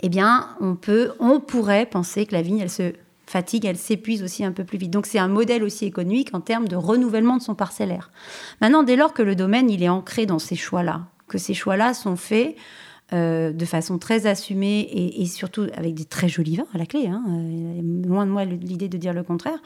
[0.00, 2.92] eh bien, on, peut, on pourrait penser que la vigne, elle se
[3.26, 4.90] fatigue, elle s'épuise aussi un peu plus vite.
[4.90, 8.10] Donc c'est un modèle aussi économique en termes de renouvellement de son parcellaire.
[8.60, 11.94] Maintenant, dès lors que le domaine, il est ancré dans ces choix-là, que ces choix-là
[11.94, 12.54] sont faits
[13.12, 17.06] euh, de façon très assumée et, surtout avec des très jolis vins à la clé,
[17.06, 19.58] hein, euh, loin de moi l'idée de dire le contraire,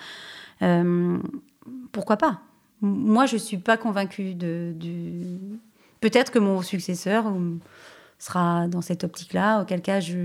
[1.92, 2.40] pourquoi pas?
[2.80, 5.38] Moi, je ne suis pas convaincue de, du...
[6.00, 7.32] Peut-être que mon successeur
[8.18, 10.16] sera dans cette optique-là, auquel cas je,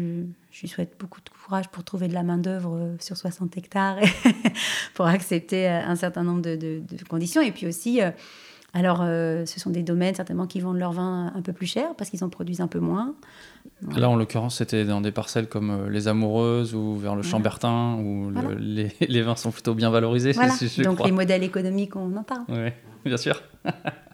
[0.62, 4.08] lui souhaite beaucoup de courage pour trouver de la main-d'œuvre euh, sur 60 hectares et
[4.94, 7.42] pour accepter euh, un certain nombre de, conditions.
[7.42, 8.10] Et puis aussi, euh,
[8.74, 12.10] alors ce sont des domaines certainement qui vendent leur vin un peu plus cher parce
[12.10, 13.14] qu'ils en produisent un peu moins.
[13.96, 18.32] Là, en l'occurrence, c'était dans des parcelles comme les Amoureuses ou vers le Chambertin où
[18.58, 20.34] les, les, vins sont plutôt bien valorisés.
[20.84, 22.46] Donc les modèles économiques, on en parle.
[22.50, 22.72] Oui,
[23.06, 23.44] bien sûr.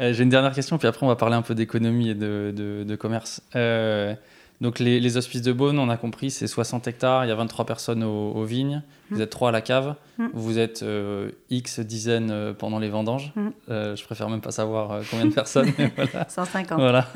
[0.00, 2.52] Euh, j'ai une dernière question, puis après on va parler un peu d'économie et de,
[2.86, 3.42] de, commerce.
[3.56, 4.14] Euh,
[4.60, 7.34] donc les, les, hospices de Beaune, on a compris, c'est 60 hectares, il y a
[7.34, 9.22] 23 personnes aux, vignes, vous mm.
[9.22, 10.26] êtes trois à la cave, mm.
[10.32, 13.32] vous êtes euh, X dizaines pendant les vendanges.
[13.34, 13.50] Mm.
[13.68, 15.72] je préfère même pas savoir combien de personnes.
[15.96, 16.28] voilà.
[16.28, 16.78] 150.
[16.78, 17.08] Voilà.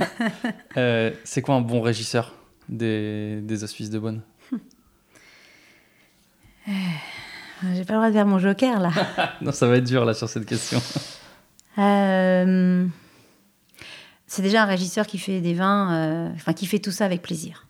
[1.24, 2.34] c'est quoi un bon régisseur
[2.68, 4.22] des, des hospices de Beaune?
[7.74, 8.90] J'ai pas le droit de faire mon joker là.
[9.40, 10.80] non, ça va être dur là sur cette question.
[11.78, 12.86] Euh,
[14.26, 17.22] c'est déjà un régisseur qui fait des vins, euh, enfin qui fait tout ça avec
[17.22, 17.66] plaisir,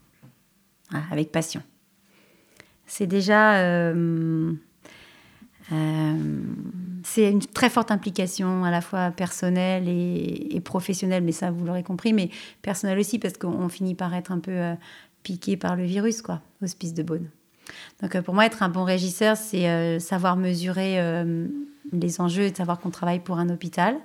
[1.11, 1.63] avec passion.
[2.87, 4.53] C'est déjà, euh,
[7.03, 11.83] c'est une très forte implication à la fois personnelle et, professionnelle, mais ça vous l'aurez
[11.83, 12.31] compris, mais
[12.63, 14.77] personnelle aussi parce qu'on finit par être un peu
[15.25, 17.29] piqué par le virus, quoi, hospice de Beaune.
[18.01, 21.25] Donc pour moi, être un bon régisseur, c'est savoir mesurer
[21.93, 23.97] les enjeux de savoir qu'on travaille pour un hôpital.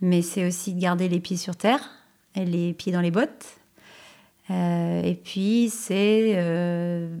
[0.00, 1.90] Mais c'est aussi de garder les pieds sur terre
[2.34, 3.60] et les pieds dans les bottes.
[4.50, 7.14] Euh, et puis, c'est euh,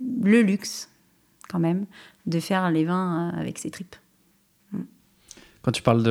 [0.00, 0.90] le luxe,
[1.48, 1.86] quand même,
[2.26, 3.96] de faire les vins euh, avec ses tripes.
[5.64, 6.02] Quand tu parles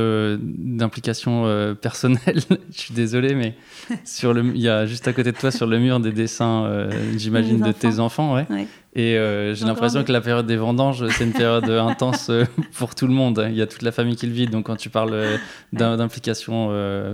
[0.41, 2.39] d'implication euh, personnelle,
[2.72, 3.54] je suis désolé, mais
[4.04, 6.66] sur le, il y a juste à côté de toi sur le mur des dessins,
[6.66, 8.34] euh, j'imagine, de tes enfants.
[8.34, 8.47] Ouais.
[8.95, 12.32] Et euh, j'ai l'impression que la période des vendanges, c'est une période intense
[12.74, 13.45] pour tout le monde.
[13.47, 14.47] Il y a toute la famille qui le vit.
[14.47, 15.38] Donc quand tu parles
[15.72, 16.72] d'implication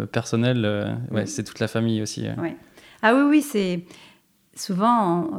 [0.09, 2.25] personnelle, ouais, c'est toute la famille aussi.
[3.01, 3.83] Ah oui, oui, c'est
[4.59, 5.29] souvent,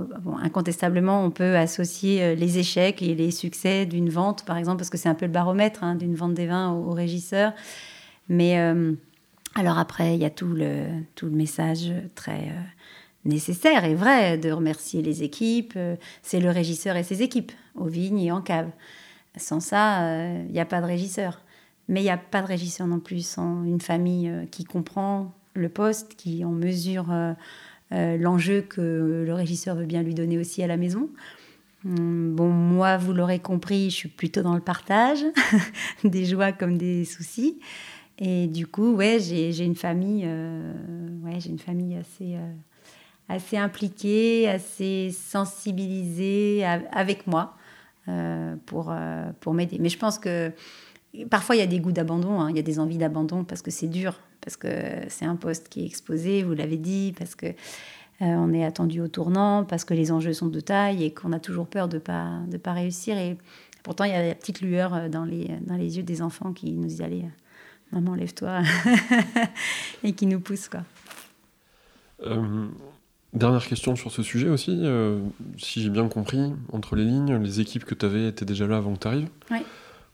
[0.43, 4.91] incontestablement, on peut associer euh, les échecs et les succès d'une vente, par exemple, parce
[4.91, 7.53] que c'est un peu le baromètre hein, d'une vente des vins au, régisseur.
[8.29, 8.93] Mais euh,
[9.55, 12.63] alors après, il y a tout le, tout le message très euh,
[13.25, 15.79] nécessaire et vrai de remercier les équipes.
[16.23, 18.71] c'est le régisseur et ses équipes, aux vignes et en cave.
[19.37, 21.43] Sans ça, il n'y a pas de régisseur.
[21.89, 25.69] Mais il n'y a pas de régisseur non plus sans une famille qui comprend le
[25.69, 27.13] poste, qui en mesure
[27.93, 31.11] euh, l'enjeu que le régisseur veut bien lui donner aussi à la maison.
[31.85, 35.25] Hum, bon, moi, vous l'aurez compris, je suis plutôt dans le partage,
[36.05, 37.59] des joies comme des soucis.
[38.19, 40.73] Et du coup, ouais, j'ai une famille, euh,
[41.25, 42.53] ouais, j'ai une famille assez, euh,
[43.29, 47.57] assez impliquée, assez sensibilisée avec moi
[48.67, 48.93] pour,
[49.39, 49.79] pour m'aider.
[49.79, 50.53] Mais je pense que
[51.29, 53.63] parfois, il y a des goûts d'abandon, hein, il y a des envies d'abandon parce
[53.63, 54.69] que c'est dur parce que
[55.09, 57.53] c'est un poste qui est exposé, vous l'avez dit, parce que euh,
[58.21, 61.41] on est attendu au tournant, parce que les enjeux sont de taille et qu'on a
[61.41, 63.17] toujours peur de pas de pas réussir.
[63.19, 63.37] Et
[63.83, 66.53] pourtant, il y a la petite lueur euh, dans les dans les yeux des enfants
[66.53, 67.25] qui nous disent allez,
[67.93, 68.63] maman, lève-toi,
[70.05, 70.83] et qui nous poussent quoi.
[72.23, 72.67] Euh,
[73.33, 74.83] dernière question sur ce sujet aussi.
[75.57, 78.77] si j'ai bien compris, entre les lignes, les équipes que tu avais étaient déjà là
[78.77, 79.29] avant que tu arrives.
[79.51, 79.61] Oui.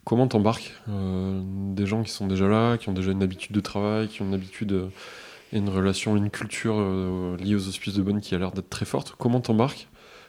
[0.07, 1.43] Comment t'embarques euh,
[1.75, 4.27] des gens qui sont déjà là, qui ont déjà une habitude de travail, qui ont
[4.27, 4.89] une habitude euh,
[5.53, 8.85] une relation, une culture euh, liée aux hospices de bonne qui a l'air d'être très
[8.85, 9.17] forte.
[9.19, 9.89] Comment t'embarques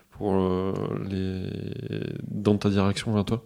[0.10, 0.34] pour
[2.24, 3.46] dans ta direction à toi?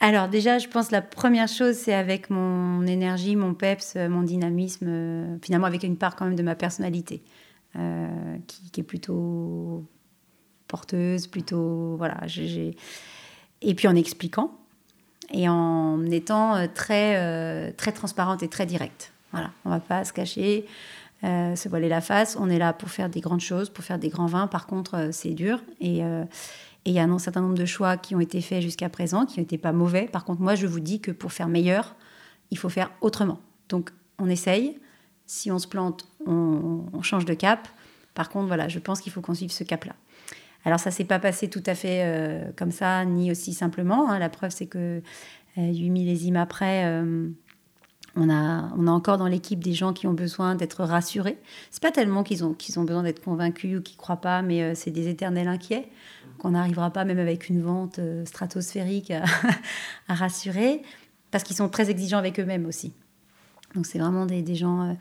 [0.00, 4.20] Alors déjà, je pense que la première chose, c'est avec mon énergie, mon peps, mon
[4.20, 7.22] dynamisme, finalement avec une part quand même de ma personnalité,
[7.72, 9.86] qui, qui, est plutôt
[10.68, 11.96] porteuse, plutôt...
[11.96, 12.76] Voilà, j'ai...
[13.62, 14.52] Et puis en expliquant,
[15.32, 19.12] et en étant euh, très, euh, très transparente et très directe.
[19.32, 20.66] Voilà, on va pas se cacher,
[21.24, 22.36] euh, se voiler la face.
[22.40, 24.46] On est là pour faire des grandes choses, pour faire des grands vins.
[24.46, 25.60] Par contre, c'est dur.
[25.80, 26.00] Et
[26.84, 29.40] il y a un certain nombre de choix qui ont été faits jusqu'à présent, qui
[29.40, 30.06] n'étaient pas mauvais.
[30.06, 31.96] Par contre, moi, je vous dis que pour faire meilleur,
[32.50, 33.40] il faut faire autrement.
[33.68, 34.78] Donc, on essaye.
[35.26, 37.68] Si on se plante, on, on change de cap.
[38.14, 39.94] Par contre, voilà, je pense qu'il faut qu'on suive ce cap-là.
[40.66, 44.10] Alors ça s'est pas passé tout à fait euh, comme ça, ni aussi simplement.
[44.10, 44.18] Hein.
[44.18, 45.00] La preuve, c'est que
[45.58, 47.28] euh, 8 millésimes après, euh,
[48.16, 51.38] on, a, on a encore dans l'équipe des gens qui ont besoin d'être rassurés.
[51.70, 54.60] C'est pas tellement qu'ils ont, qu'ils ont besoin d'être convaincus ou qu'ils croient pas, mais
[54.60, 55.88] euh, c'est des éternels inquiets
[56.38, 59.22] qu'on n'arrivera pas, même avec une vente stratosphérique, à,
[60.08, 60.82] à rassurer,
[61.30, 62.92] parce qu'ils sont très exigeants avec eux-mêmes aussi.
[63.76, 64.96] Donc c'est vraiment des, des gens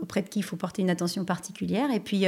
[0.00, 1.90] auprès de qui il faut porter une attention particulière.
[1.90, 2.26] Et puis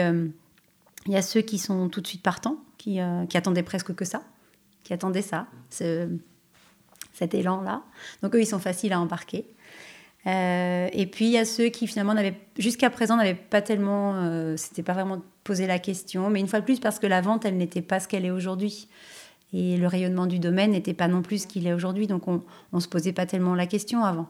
[1.06, 4.04] il y a ceux qui sont tout de suite partants, qui, euh, attendaient presque que
[4.04, 4.22] ça,
[4.84, 7.82] qui attendaient ça, cet élan-là.
[8.22, 9.46] Donc eux, ils sont faciles à embarquer.
[10.26, 14.16] Euh, et puis il y a ceux qui finalement n'avaient jusqu'à présent n'avaient pas tellement,
[14.16, 17.22] euh, c'était pas vraiment posé la question, mais une fois de plus parce que la
[17.22, 18.88] vente, elle n'était pas ce qu'elle est aujourd'hui.
[19.52, 22.42] Et le rayonnement du domaine n'était pas non plus ce qu'il est aujourd'hui, donc on
[22.72, 24.28] ne se posait pas tellement la question avant.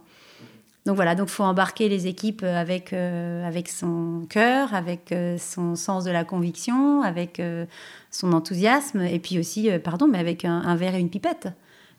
[0.87, 5.77] Donc voilà, donc faut embarquer les équipes avec euh, avec son cœur, avec euh, son
[5.77, 7.67] sens de la conviction, avec euh,
[8.11, 11.49] son enthousiasme, et puis aussi, pardon, mais avec un, verre et une pipette.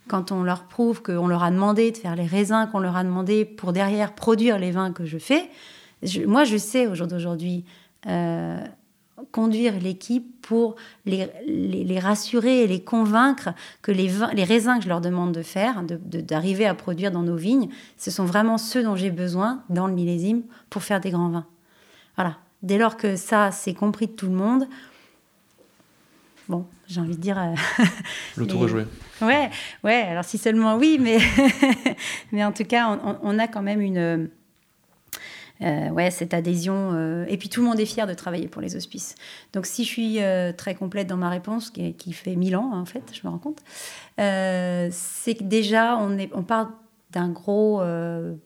[0.08, 3.04] Quand on leur prouve qu'on leur a demandé de faire les raisins qu'on leur a
[3.04, 5.50] demandé pour derrière produire les vins que je fais,
[6.26, 7.64] moi je sais au jour d'aujourd'hui
[9.32, 13.50] conduire l'équipe pour les, les, rassurer et les convaincre
[13.82, 17.36] que les, les raisins que je leur demande de faire, d'arriver à produire dans nos
[17.36, 21.30] vignes, ce sont vraiment ceux dont j'ai besoin dans le millésime pour faire des grands
[21.30, 21.46] vins.
[22.16, 22.38] Voilà.
[22.64, 24.68] Dès lors que ça, c'est compris de tout le monde,
[26.48, 27.40] bon, j'ai envie de dire.
[27.40, 27.84] Euh,
[28.36, 28.86] le tour est joué.
[29.22, 29.50] Ouais,
[29.84, 30.02] ouais.
[30.02, 31.18] Alors si seulement oui, mais
[32.32, 34.30] mais en tout cas, on a quand même une
[35.62, 36.92] euh, ouais, cette adhésion.
[36.94, 39.16] Euh, et puis tout le monde est fier de travailler pour les hospices.
[39.54, 42.86] Donc si je suis euh, très complète dans ma réponse, qui, fait mille ans en
[42.86, 43.60] fait, je me rends compte,
[44.18, 46.72] c'est que déjà on, est, on part
[47.12, 47.82] d'un gros...
[47.82, 48.40] le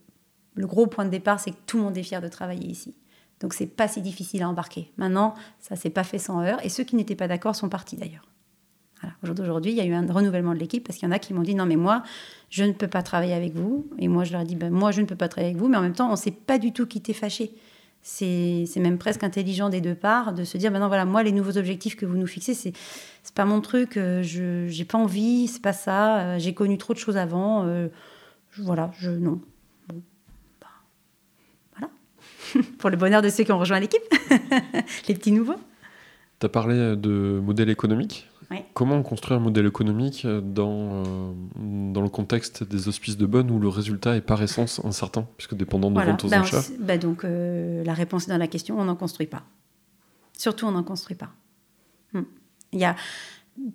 [0.57, 2.95] gros point de départ, c'est que tout le monde est fier de travailler ici.
[3.39, 4.91] Donc c'est pas si difficile à embarquer.
[4.97, 6.63] Maintenant, ça s'est pas fait sans heure.
[6.66, 8.26] Et ceux qui n'étaient pas d'accord sont partis d'ailleurs.
[9.24, 11.34] Aujourd'hui, il y a eu un renouvellement de l'équipe parce qu'il y en a qui
[11.34, 12.03] m'ont dit non, mais moi,
[12.49, 13.88] je ne peux pas travailler avec vous.
[13.99, 15.70] Et moi, je leur ai dit ben, moi, je ne peux pas travailler avec vous.
[15.70, 17.51] Mais en même temps, on ne s'est pas du tout quitté fâché.
[18.08, 21.58] C'est même presque intelligent des deux parts de se dire maintenant, voilà, moi, les nouveaux
[21.58, 22.74] objectifs que vous nous fixez, c'est
[23.34, 23.97] pas mon truc.
[23.97, 26.20] Euh, je n'ai pas envie, c'est pas ça.
[26.20, 27.66] Euh, j'ai connu trop de choses avant.
[27.66, 27.88] Euh,
[28.60, 29.10] voilà, je.
[29.10, 29.41] Non.
[29.89, 30.68] Bah,
[31.76, 31.91] voilà.
[32.78, 34.03] Pour le bonheur de ceux qui ont rejoint l'équipe,
[35.08, 35.60] les petits nouveaux.
[36.39, 38.30] Tu as parlé de modèle économique?
[38.74, 41.34] Comment construire un modèle économique dans, euh,
[41.93, 45.56] dans le contexte des hospices de bonne où le résultat est par essence incertain, puisque
[45.56, 48.86] dépendant de vente aux ben, achats ben Donc euh, la réponse dans la question, on
[48.86, 49.43] n'en construit pas.
[50.38, 51.30] Surtout, on n'en construit pas.
[52.14, 52.24] Hmm.
[52.74, 52.96] Il y a,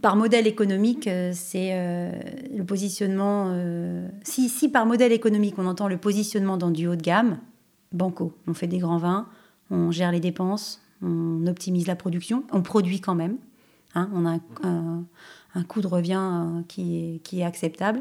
[0.03, 1.73] par modèle économique, euh, c'est
[2.55, 3.55] le positionnement.
[4.23, 7.39] si, si par modèle économique, on entend le positionnement dans du haut de gamme,
[7.93, 9.27] banco, on fait des grands vins,
[9.71, 13.37] on gère les dépenses, on optimise la production, on produit quand même.
[13.95, 18.01] Hein, on a un, coût de revient euh, qui, est, acceptable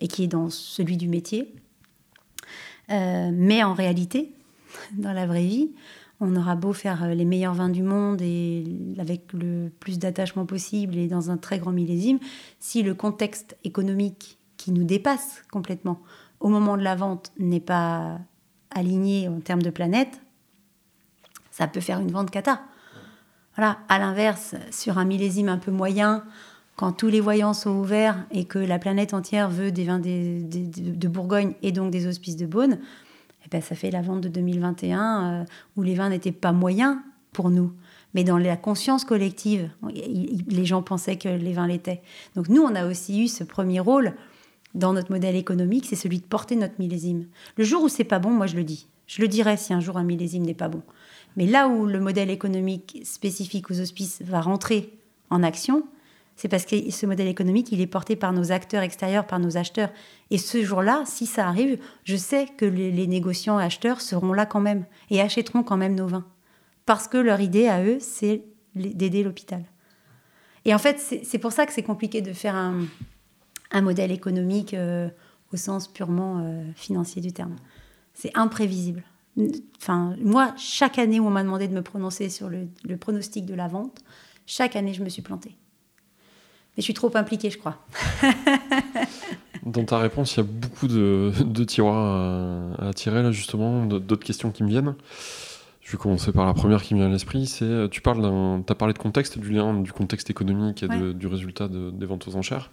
[0.00, 1.54] et qui est dans celui du métier.
[2.90, 4.32] Euh, mais en réalité,
[4.92, 5.70] dans la vraie vie,
[6.20, 8.64] on aura beau faire euh, les meilleurs vins du monde et
[8.98, 12.18] avec le plus d'attachement possible et dans un très grand millésime,
[12.60, 16.00] si le contexte économique qui nous dépasse complètement
[16.40, 18.20] au moment de la vente n'est pas
[18.70, 20.20] aligné en termes de planète,
[21.50, 22.60] ça peut faire une vente cata.
[23.56, 23.78] Voilà.
[23.88, 26.24] À l'inverse, sur un millésime un peu moyen,
[26.76, 31.08] quand tous les voyants sont ouverts et que la planète entière veut des vins de
[31.08, 32.78] Bourgogne et donc des hospices de Beaune,
[33.44, 35.44] eh ben, ça fait la vente de 2021 euh,
[35.76, 36.96] où les vins n'étaient pas moyens
[37.32, 37.72] pour nous.
[38.14, 39.70] Mais dans la conscience collective,
[40.48, 42.00] les gens pensaient que les vins l'étaient.
[42.36, 44.14] Donc nous, on a aussi eu ce premier rôle
[44.74, 47.26] dans notre modèle économique, c'est celui de porter notre millésime.
[47.56, 48.88] Le jour où c'est pas bon, moi je le dis.
[49.06, 50.82] Je le dirais si un jour un millésime n'est pas bon.
[51.36, 54.98] Mais là où le modèle économique spécifique aux hospices va rentrer
[55.30, 55.84] en action,
[56.36, 59.56] C'est parce que ce modèle économique, il est porté par nos acteurs extérieurs, par nos
[59.56, 59.90] acheteurs.
[60.30, 64.60] Et ce jour-là, si ça arrive, je sais que les, négociants acheteurs seront là quand
[64.60, 66.26] même et achèteront quand même nos vins.
[66.86, 68.42] Parce que leur idée à eux, c'est
[68.74, 69.64] d'aider l'hôpital.
[70.64, 72.80] Et en fait, c'est pour ça que c'est compliqué de faire un,
[73.70, 75.08] un modèle économique euh,
[75.52, 77.56] au sens purement euh, financier du terme.
[78.14, 79.02] C'est imprévisible.
[79.78, 83.44] Enfin, moi, chaque année où on m'a demandé de me prononcer sur le, le, pronostic
[83.44, 84.00] de la vente,
[84.46, 85.56] chaque année, je me suis plantée.
[86.76, 87.78] Mais je suis trop impliquée, je crois.
[89.66, 93.86] Dans ta réponse, il y a beaucoup de, de tiroirs à, à, tirer, là, justement,
[93.86, 94.94] d'autres questions qui me viennent.
[95.80, 97.46] Je vais commencer par la première qui me vient à l'esprit.
[97.46, 101.12] C'est, tu parles d'un, as parlé de contexte, du lien du contexte économique et de,
[101.12, 102.70] du résultat de, des ventes aux enchères.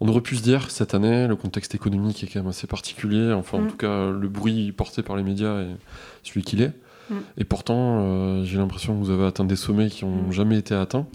[0.00, 3.32] On aurait pu se dire, cette année, le contexte économique est quand même assez particulier.
[3.32, 3.68] Enfin, en mm.
[3.68, 5.76] tout cas, le bruit porté par les médias est
[6.22, 6.72] celui qu'il est.
[7.10, 7.14] Mm.
[7.36, 10.32] Et pourtant, euh, j'ai l'impression que vous avez atteint des sommets qui n'ont mm.
[10.32, 11.06] jamais été atteints.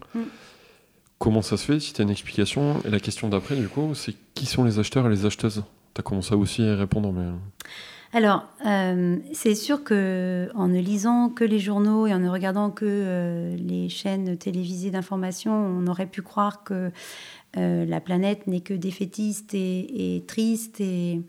[1.17, 2.81] Comment ça se fait Si tu as une explication?
[2.85, 5.63] Et la question d'après, du coup, c'est qui sont les acheteurs et les acheteuses?
[5.95, 7.25] Tu as commencé aussi à y répondre, mais...
[8.15, 12.71] Alors, euh, c'est sûr que en ne lisant que les journaux et en ne regardant
[12.71, 16.91] que euh, les chaînes télévisées d'information, on aurait pu croire que
[17.57, 20.79] euh, la planète n'est que défaitiste et, triste.
[20.79, 21.23] Et,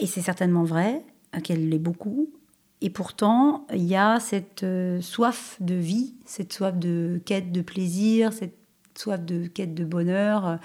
[0.00, 1.04] et c'est certainement vrai,
[1.44, 2.32] qu'elle l'est beaucoup.
[2.80, 4.66] Et pourtant, il y a cette
[5.00, 8.58] soif de vie, cette soif de quête de plaisir, cette
[8.96, 10.58] soif de quête de bonheur,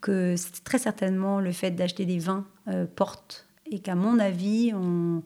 [0.00, 2.46] que très certainement le fait d'acheter des vins
[2.94, 3.43] porte.
[3.70, 5.22] Et qu'à mon avis, on,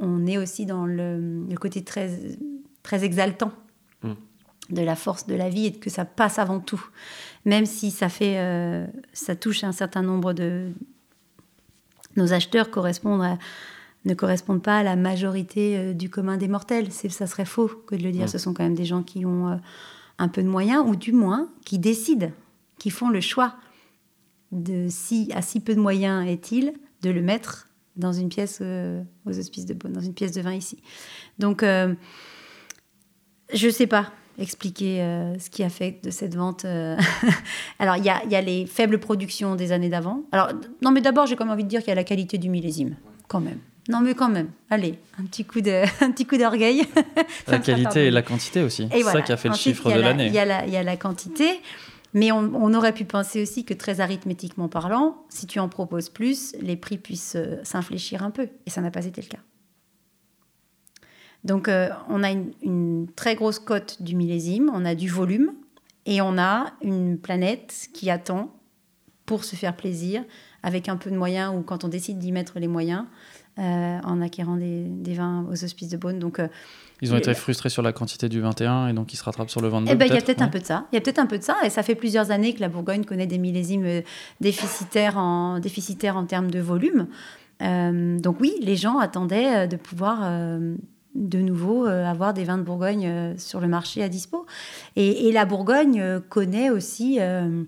[0.00, 2.10] on, est aussi dans le, le côté très,
[2.82, 3.52] très exaltant
[4.02, 4.12] mmh.
[4.70, 6.84] de la force de la vie et que ça passe avant tout
[7.44, 10.70] même si ça fait, euh, ça touche un certain nombre de
[12.16, 13.38] nos acheteurs correspondent
[14.04, 16.92] ne correspondent pas à la majorité euh, du commun des mortels.
[16.92, 18.28] Ça serait faux que de le dire.
[18.28, 19.56] Ce sont quand même des gens qui ont euh,
[20.18, 22.30] un peu de moyens, ou du moins qui décident,
[22.78, 23.54] qui font le choix
[24.52, 26.74] de si à si peu de moyens est-il
[27.04, 30.78] de le mettre dans une pièce aux hospices de dans une pièce de vin ici.
[31.38, 31.94] Donc je
[33.52, 36.64] je sais pas expliquer euh, ce qui a fait de cette vente.
[36.64, 36.96] Euh,
[37.78, 40.22] Alors, il y a, y a, les faibles productions des années d'avant.
[40.32, 40.50] Alors,
[40.82, 42.96] non, mais d'abord, j'ai comme envie de dire qu'il y a la qualité du millésime,
[43.28, 43.58] quand même.
[43.88, 44.48] Non, mais quand même.
[44.70, 46.82] Allez, un petit coup de, un petit coup d'orgueil.
[47.46, 48.88] la qualité et la quantité aussi.
[48.90, 50.26] C'est ça qui a fait le chiffre de l'année.
[50.26, 51.60] Il y, y, a la quantité.
[52.14, 56.54] Mais on, aurait pu penser aussi que très arithmétiquement parlant, si tu en proposes plus,
[56.60, 58.48] les prix puissent euh, s'infléchir un peu.
[58.66, 59.40] Et ça n'a pas été le cas.
[61.42, 65.54] Donc, euh, on a une, très grosse cote du millésime, on a du volume
[66.06, 68.54] et on a une planète qui attend
[69.26, 70.24] pour se faire plaisir
[70.64, 73.04] avec un peu de moyens ou quand on décide d'y mettre les moyens
[73.58, 76.18] euh, en acquérant des, vins aux hospices de Beaune.
[76.18, 76.48] Donc, euh,
[77.02, 79.60] ils ont été frustrés sur la quantité du 21 et donc ils se rattrapent sur
[79.60, 79.92] le 22.
[79.92, 80.86] Eh ben, il y a peut-être un peu de ça.
[80.90, 82.68] Il y a peut-être un peu de ça et ça fait plusieurs années que la
[82.68, 84.02] Bourgogne connaît des millésimes
[84.40, 87.06] déficitaires en, déficitaires en termes de volume.
[87.60, 90.22] donc oui, les gens attendaient de pouvoir
[91.14, 94.46] de nouveau euh, avoir des vins de Bourgogne euh, sur le marché à dispo.
[94.96, 97.66] Et, la Bourgogne euh, connaît aussi un,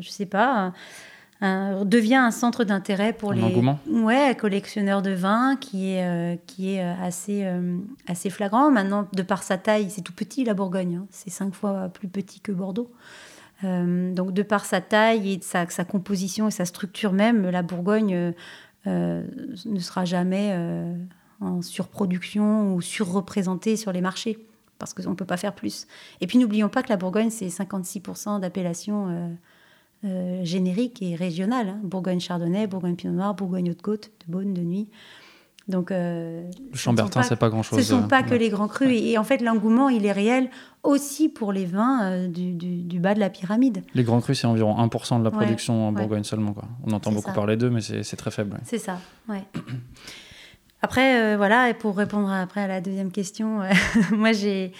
[0.00, 0.72] je sais pas,
[1.40, 7.46] devient un centre d'intérêt pour les ouais, collectionneurs de vins qui est, qui est assez,
[8.06, 8.70] assez flagrant.
[8.70, 11.06] Maintenant, de par sa taille, c'est tout petit la Bourgogne, hein.
[11.10, 12.90] c'est cinq fois plus petit que Bordeaux.
[13.62, 18.34] donc de par sa taille et sa, sa, composition et sa structure même, la Bourgogne
[18.86, 19.22] euh,
[19.66, 20.94] ne sera jamais euh,
[21.40, 24.38] en surproduction ou surreprésenté sur les marchés,
[24.80, 25.86] parce qu'on ne peut pas faire plus.
[26.20, 29.36] Et puis n'oublions pas que la Bourgogne, c'est 56% d'appellation
[30.02, 31.68] euh, générique et régionale.
[31.68, 31.80] Hein.
[31.82, 34.88] Bourgogne Chardonnay, Bourgogne Pinot Noir, Bourgogne Haute-Côte, de Beaune, de Nuit.
[35.68, 37.84] Donc, euh, le Chambertin, c'est pas grand-chose.
[37.84, 38.90] Ce ne sont pas que les grands crus.
[38.90, 40.48] Et, en fait, l'engouement, il est réel
[40.82, 43.84] aussi pour les vins euh, du, du, bas de la pyramide.
[43.92, 46.54] Les grands crus, c'est environ 1% de la production en Bourgogne seulement.
[46.54, 46.64] Quoi.
[46.86, 48.58] On entend beaucoup parler d'eux, mais c'est très faible.
[48.64, 49.44] C'est ça, ouais.
[50.82, 53.60] Après, euh, voilà, et pour répondre après à la deuxième question,
[54.12, 54.72] moi, j'ai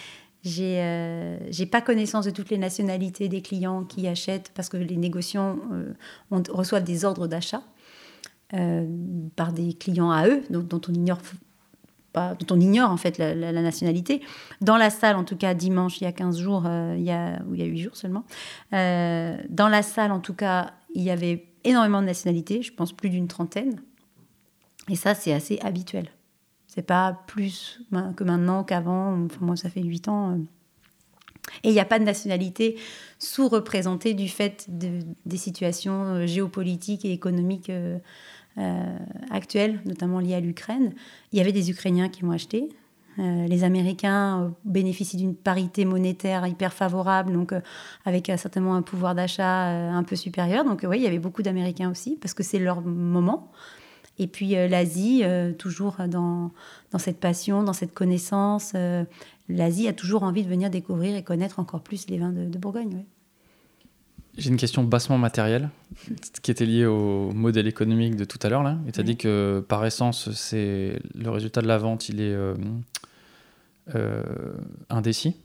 [0.42, 5.58] j'ai pas connaissance de toutes les nationalités des clients qui achètent parce que les négociants
[6.30, 7.62] on, reçoivent des ordres d'achat.
[8.52, 8.84] Euh,
[9.36, 11.18] par des clients à eux, dont, on ignore
[12.14, 14.22] dont on ignore en fait la, nationalité.
[14.60, 17.12] Dans la salle, en tout cas dimanche, il y a 15 jours, euh, il y
[17.12, 18.24] a, ou il y a 8 jours seulement,
[18.72, 22.92] euh, dans la salle, en tout cas, il y avait énormément de nationalités, je pense
[22.92, 23.80] plus d'une trentaine.
[24.90, 26.08] Et ça, c'est assez habituel.
[26.66, 27.80] C'est pas plus
[28.16, 29.24] que maintenant qu'avant.
[29.24, 30.38] Enfin, moi, ça fait 8 ans.
[31.64, 32.76] Et il n'y a pas de nationalité
[33.18, 37.98] sous-représentée du fait de, des situations géopolitiques et économiques euh,
[39.30, 40.92] actuelles, notamment liées à l'Ukraine.
[41.32, 42.68] Il y avait des Ukrainiens qui m'ont acheté,
[43.20, 47.60] Euh, les Américains euh, bénéficient d'une parité monétaire hyper favorable, donc euh,
[48.04, 50.64] avec certainement un pouvoir d'achat un peu supérieur.
[50.64, 53.50] Donc oui, il y avait beaucoup d'Américains aussi, parce que c'est leur moment.
[54.18, 55.22] Et puis l'Asie,
[55.58, 56.50] toujours dans,
[56.90, 58.74] dans, cette passion, dans cette connaissance,
[59.48, 63.04] l'Asie a toujours envie de venir découvrir et connaître encore plus les vins de, Bourgogne.
[64.36, 65.70] J'ai une question bassement matérielle
[66.42, 68.64] qui était liée au modèle économique de tout à l'heure.
[68.86, 72.36] Et tu as dit que par essence, c'est le résultat de la vente, il est
[73.94, 74.22] euh,
[74.88, 75.36] indécis.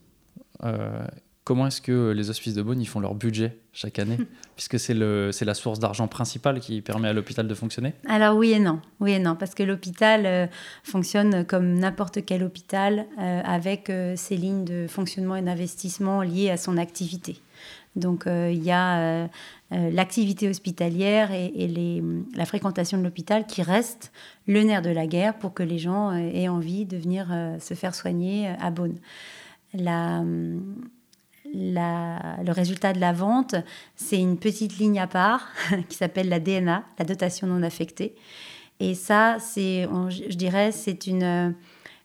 [0.63, 1.05] Euh,
[1.45, 4.17] comment est-ce que les hospices de Beaune ils font leur budget chaque année
[4.57, 7.93] Puisque c'est la source d'argent principale qui permet à l'hôpital de fonctionner?
[8.07, 8.81] Alors oui et non.
[8.99, 10.47] Oui et non, parce que l'hôpital euh,
[10.83, 16.77] fonctionne comme n'importe quel hôpital avec ses lignes de fonctionnement et d'investissement liées à son
[16.77, 17.37] activité.
[17.95, 19.29] Donc il y a
[19.71, 22.01] l'activité hospitalière et, et
[22.35, 24.11] la fréquentation de l'hôpital qui reste
[24.47, 27.59] le nerf de la guerre pour que les gens euh, aient envie de venir euh,
[27.59, 28.97] se faire soigner euh, à Beaune.
[29.73, 30.23] La,
[31.55, 33.55] le résultat de la vente,
[33.95, 35.47] c'est une petite ligne à part
[35.89, 38.15] qui s'appelle la DNA, la dotation non affectée.
[38.79, 41.55] Et ça, c'est, je dirais, c'est une,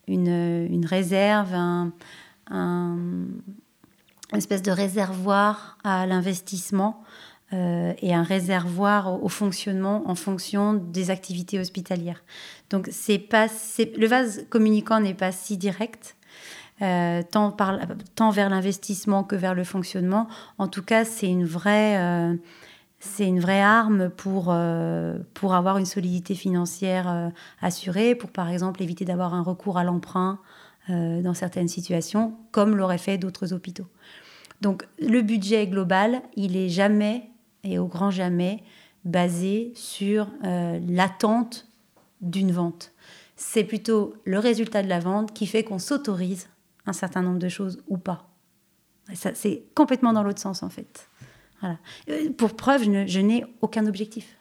[0.07, 1.92] une, réserve, un,
[2.51, 7.03] une espèce de réservoir à l'investissement
[7.53, 12.22] euh, et un réservoir au, fonctionnement en fonction des activités hospitalières.
[12.70, 13.48] Donc c'est pas,
[13.78, 16.14] le vase communicant n'est pas si direct.
[16.83, 20.28] Euh, tant, vers l'investissement que vers le fonctionnement.
[20.57, 22.35] En tout cas, c'est une vraie, euh,
[23.01, 24.55] c'est une vraie arme pour,
[25.35, 30.39] pour avoir une solidité financière assurée, pour par exemple éviter d'avoir un recours à l'emprunt
[30.89, 33.87] dans certaines situations, comme l'auraient fait d'autres hôpitaux.
[34.61, 37.31] Donc le budget global, il est jamais
[37.64, 38.62] et au grand jamais
[39.05, 41.66] basé sur euh, l'attente
[42.20, 42.93] d'une vente.
[43.37, 46.49] C'est plutôt le résultat de la vente qui fait qu'on s'autorise
[46.91, 48.28] un certain nombre de choses ou pas.
[49.12, 51.09] c'est complètement dans l'autre sens en fait.
[51.61, 51.78] Voilà.
[52.09, 54.36] Euh, pour preuve, je n'ai aucun objectif.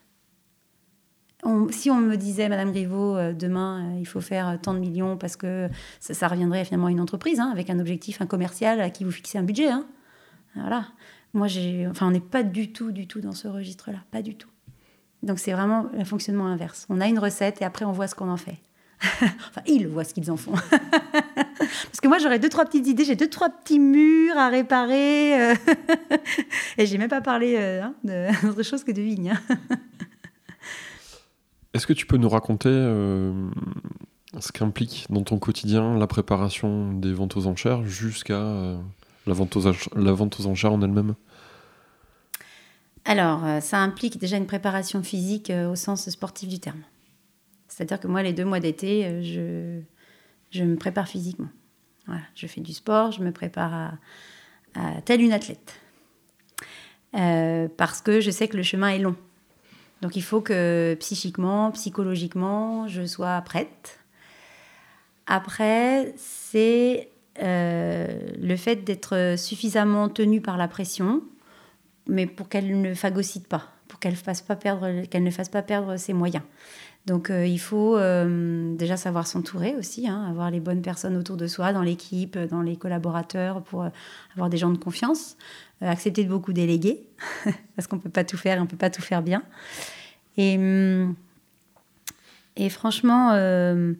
[1.72, 5.36] si on me disait, Madame Griveaux, euh, demain, il faut faire tant de millions parce
[5.36, 5.70] que
[6.00, 9.12] ça, reviendrait finalement à une entreprise, hein, avec un objectif, un commercial à qui vous
[9.12, 9.70] fixez un budget.
[9.70, 9.86] Hein.
[10.56, 10.86] Voilà.
[11.34, 14.36] Moi, j'ai, enfin, on n'est pas du tout, du tout dans ce registre-là, pas du
[14.36, 14.50] tout.
[15.24, 16.86] Donc c'est vraiment le fonctionnement inverse.
[16.90, 18.58] On a une recette et après on voit ce qu'on en fait.
[19.22, 20.54] enfin, ils voient ce qu'ils en font.
[21.60, 25.52] Parce que moi, j'aurais deux, trois petites idées, j'ai deux, trois petits murs à réparer.
[25.52, 25.56] Euh.
[26.78, 27.94] et j'ai même pas parlé euh, hein,
[28.44, 29.32] d'autre chose que de vigne.
[29.32, 29.58] Hein.
[31.74, 33.32] Est-ce que tu peux nous raconter euh,
[34.40, 38.78] ce qu'implique dans ton quotidien la préparation des ventes aux enchères jusqu'à
[39.28, 41.16] la vente aux, la vente aux enchères en elle-même?
[43.06, 46.82] Alors, ça implique déjà une préparation physique euh, au sens sportif du terme.
[47.80, 49.82] C'est-à-dire que moi, les deux mois d'été, euh,
[50.52, 51.48] je, me prépare physiquement.
[52.36, 53.94] Je fais du sport, je me prépare
[54.76, 55.80] à, telle une athlète.
[57.14, 59.16] parce que je sais que le chemin est long.
[60.02, 64.02] Donc il faut que psychiquement, psychologiquement, je sois prête.
[65.26, 67.08] Après, c'est
[67.42, 68.08] euh,
[68.42, 71.22] le fait d'être suffisamment tenue par la pression,
[72.08, 75.62] mais pour qu'elle ne phagocyte pas, pour qu'elle fasse pas perdre, qu'elle ne fasse pas
[75.62, 76.44] perdre ses moyens.
[77.10, 81.38] Donc euh, il faut euh, déjà savoir s'entourer aussi, hein, avoir les bonnes personnes autour
[81.38, 83.88] de soi, dans l'équipe, dans les collaborateurs, pour
[84.36, 85.36] avoir des gens de confiance,
[85.82, 87.08] accepter de beaucoup déléguer,
[87.76, 89.42] parce qu'on ne peut pas tout faire, on ne peut pas tout faire bien.
[90.38, 91.16] Et, hum,
[92.56, 93.96] et franchement, je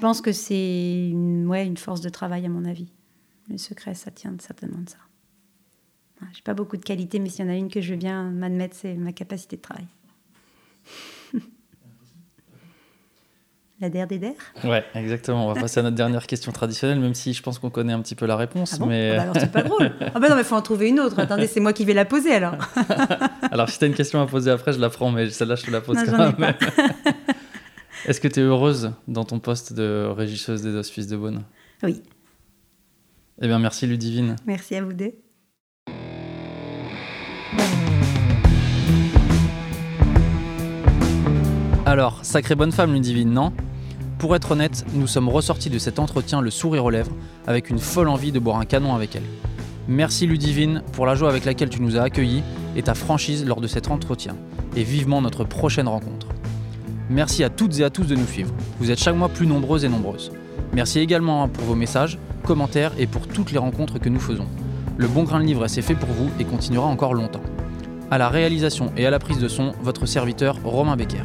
[0.00, 2.88] pense que c'est une, ouais, une force de travail à mon avis.
[3.48, 4.98] Le secret, ça tient certainement de ça.
[6.32, 8.24] J'ai pas beaucoup de qualités, mais s'il y en a une que je veux bien
[8.30, 9.86] m'admettre, c'est ma capacité de travail.
[13.80, 14.32] La der des der?
[14.64, 15.46] Ouais, exactement.
[15.46, 18.00] On va passer à notre dernière question traditionnelle, même si je pense qu'on connaît un
[18.00, 18.76] petit peu la réponse.
[18.80, 19.12] Ah mais...
[19.12, 19.92] Ah bah alors c'est pas drôle.
[20.00, 21.20] Ah bah non, mais faut en trouver une autre.
[21.20, 22.56] Attendez, c'est moi qui vais la poser alors.
[23.52, 25.64] alors si tu as une question à poser après, je la prends, mais celle-là, je
[25.64, 26.34] te la pose quand même.
[28.06, 31.44] Est-ce que tu es heureuse dans ton poste de régisseuse des Hospices de Beaune?
[31.84, 32.02] Oui.
[33.40, 34.34] Eh bien, merci Ludivine.
[34.44, 35.12] Merci à vous deux.
[41.88, 43.50] Alors, sacrée bonne femme Ludivine, non?
[44.18, 47.12] Pour être honnête, nous sommes ressortis de cet entretien le sourire aux lèvres,
[47.46, 49.22] avec une folle envie de boire un canon avec elle.
[49.88, 52.42] Merci Ludivine pour la joie avec laquelle tu nous as accueillis
[52.76, 54.36] et ta franchise lors de cet entretien,
[54.76, 56.26] et vivement notre prochaine rencontre.
[57.08, 58.52] Merci à toutes et à tous de nous suivre.
[58.80, 60.30] Vous êtes chaque mois plus nombreuses et nombreuses.
[60.74, 64.46] Merci également pour vos messages, commentaires et pour toutes les rencontres que nous faisons.
[64.98, 67.40] Le bon grain de livre c'est fait pour vous et continuera encore longtemps.
[68.10, 71.24] À la réalisation et à la prise de son, votre serviteur Romain Becker.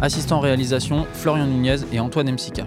[0.00, 2.66] Assistant réalisation, Florian Nunez et Antoine Msika.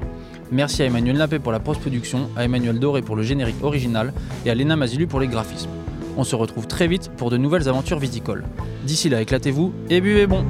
[0.52, 4.14] Merci à Emmanuel Nappé pour la post-production, à Emmanuel Doré pour le générique original
[4.46, 5.70] et à Léna Mazilu pour les graphismes.
[6.16, 8.46] On se retrouve très vite pour de nouvelles aventures viticoles.
[8.86, 10.46] D'ici là, éclatez-vous et buvez bon